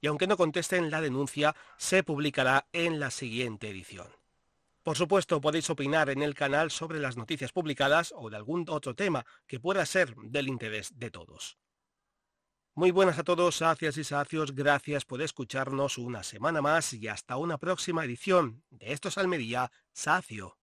Y 0.01 0.07
aunque 0.07 0.27
no 0.27 0.37
contesten 0.37 0.91
la 0.91 1.01
denuncia, 1.01 1.57
se 1.79 2.03
publicará 2.03 2.67
en 2.73 3.01
la 3.01 3.11
siguiente 3.11 3.71
edición. 3.71 4.09
Por 4.83 4.97
supuesto, 4.97 5.41
podéis 5.41 5.69
opinar 5.71 6.11
en 6.11 6.23
el 6.23 6.35
canal 6.35 6.71
sobre 6.71 7.01
las 7.01 7.17
noticias 7.17 7.51
publicadas 7.51 8.15
o 8.17 8.31
de 8.31 8.37
algún 8.37 8.67
otro 8.69 8.95
tema 8.95 9.27
que 9.49 9.59
pueda 9.59 9.85
ser 9.85 10.15
del 10.15 10.47
interés 10.47 10.93
de 10.97 11.11
todos. 11.11 11.57
Muy 12.79 12.91
buenas 12.91 13.19
a 13.19 13.25
todos, 13.25 13.57
sacias 13.57 13.97
y 13.97 14.05
sacios, 14.05 14.55
gracias 14.55 15.07
por 15.07 15.23
escucharnos 15.23 15.97
una 15.97 16.23
semana 16.23 16.61
más 16.61 16.93
y 16.93 17.09
hasta 17.09 17.39
una 17.39 17.57
próxima 17.57 18.05
edición 18.05 18.65
de 18.69 18.93
Estos 18.93 19.17
Almería 19.17 19.73
Sacio. 19.95 20.59